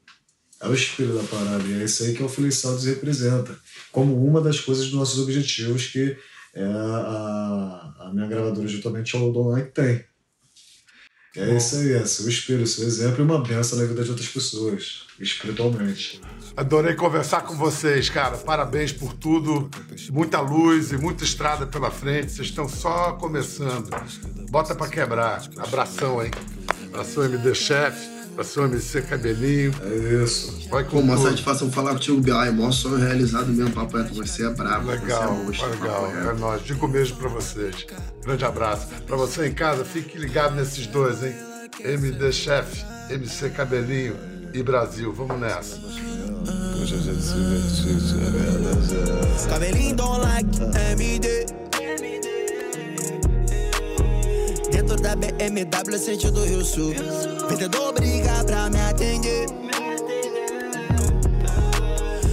É 0.62 0.68
o 0.68 0.74
espelho 0.74 1.16
da 1.16 1.24
parada, 1.24 1.64
e 1.64 1.82
é 1.82 1.86
isso 1.86 2.04
aí 2.04 2.14
que 2.14 2.22
o 2.22 2.30
Feliz 2.30 2.58
Saltos 2.58 2.86
representa, 2.86 3.58
como 3.92 4.24
uma 4.24 4.42
das 4.42 4.60
coisas 4.60 4.86
dos 4.86 4.94
nossos 4.94 5.20
objetivos 5.20 5.88
que 5.88 6.16
é 6.54 6.64
a, 6.64 7.94
a 8.02 8.12
minha 8.14 8.28
gravadora, 8.28 8.68
justamente, 8.68 9.18
o 9.18 9.32
Don 9.32 9.50
Like 9.50 9.72
tem. 9.72 10.04
É 11.36 11.56
isso 11.56 11.76
aí, 11.76 11.94
é 11.94 12.06
seu 12.06 12.28
espelho, 12.28 12.66
seu 12.66 12.86
exemplo 12.86 13.20
e 13.20 13.22
uma 13.24 13.42
benção 13.44 13.78
na 13.78 13.86
vida 13.86 14.04
de 14.04 14.10
outras 14.10 14.28
pessoas, 14.28 15.04
espiritualmente. 15.20 16.20
Adorei 16.58 16.96
conversar 16.96 17.42
com 17.42 17.56
vocês, 17.56 18.10
cara. 18.10 18.38
Parabéns 18.38 18.92
por 18.92 19.14
tudo. 19.14 19.70
Muita 20.12 20.42
luz 20.42 20.92
e 20.92 20.98
muita 20.98 21.24
estrada 21.24 21.68
pela 21.68 21.92
frente. 21.92 22.32
Vocês 22.32 22.48
estão 22.48 22.68
só 22.68 23.14
começando. 23.14 23.90
Bota 24.50 24.74
pra 24.74 24.88
quebrar. 24.88 25.48
Abração, 25.58 26.24
hein? 26.24 26.32
Abração, 26.88 27.24
MD 27.26 27.54
Chef. 27.54 28.19
Abração, 28.40 28.66
MC 28.68 29.02
Cabelinho. 29.02 29.74
É 29.84 30.24
isso. 30.24 30.70
Vai 30.70 30.86
Pô, 30.86 30.92
com 30.92 31.00
uma 31.02 31.18
satisfação 31.18 31.70
falar 31.70 31.92
contigo, 31.92 32.22
Bial. 32.22 32.46
É 32.46 32.52
maior 32.52 32.72
sonho 32.72 32.96
realizado 32.96 33.48
mesmo, 33.48 33.74
papo 33.74 33.98
reto. 33.98 34.14
Você 34.14 34.46
é 34.46 34.50
brabo, 34.50 34.88
Legal, 34.88 35.36
você 35.36 35.42
é 35.42 35.44
monstro, 35.44 35.70
legal. 35.72 36.04
papo 36.04 36.30
É 36.30 36.34
nóis. 36.40 36.64
Digo 36.64 36.86
um 36.86 36.90
beijo 36.90 37.16
pra 37.16 37.28
vocês. 37.28 37.86
Grande 38.24 38.46
abraço. 38.46 38.88
Pra 39.06 39.18
você 39.18 39.48
em 39.48 39.54
casa, 39.54 39.84
fique 39.84 40.18
ligado 40.18 40.56
nesses 40.56 40.88
dois, 40.88 41.22
hein? 41.22 41.36
MD 41.84 42.32
Chef, 42.32 42.82
MC 43.10 43.50
Cabelinho 43.50 44.16
e 44.54 44.64
Brasil. 44.64 45.12
Vamos 45.12 45.38
nessa. 45.38 45.78
Cabelinho 49.50 49.96
don't 49.98 50.22
like 50.22 50.50
MD. 50.94 51.46
Dentro 54.72 54.96
da 54.96 55.14
BMW, 55.14 56.00
sentido 56.00 56.46
Rio 56.46 56.64
Sul. 56.64 56.94
Vendedor 57.50 57.94
briga 57.94 58.19
pra 58.50 58.68
me 58.68 58.82
atender. 58.82 59.46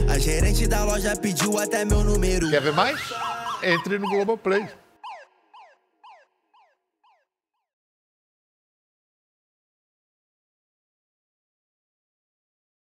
A 0.08 0.18
gerente 0.18 0.66
da 0.66 0.82
loja 0.84 1.14
pediu 1.14 1.58
até 1.58 1.84
meu 1.84 2.02
número. 2.02 2.48
Quer 2.48 2.62
ver 2.62 2.72
mais? 2.72 2.98
Entre 3.62 3.98
no 3.98 4.08
Globoplay. 4.08 4.66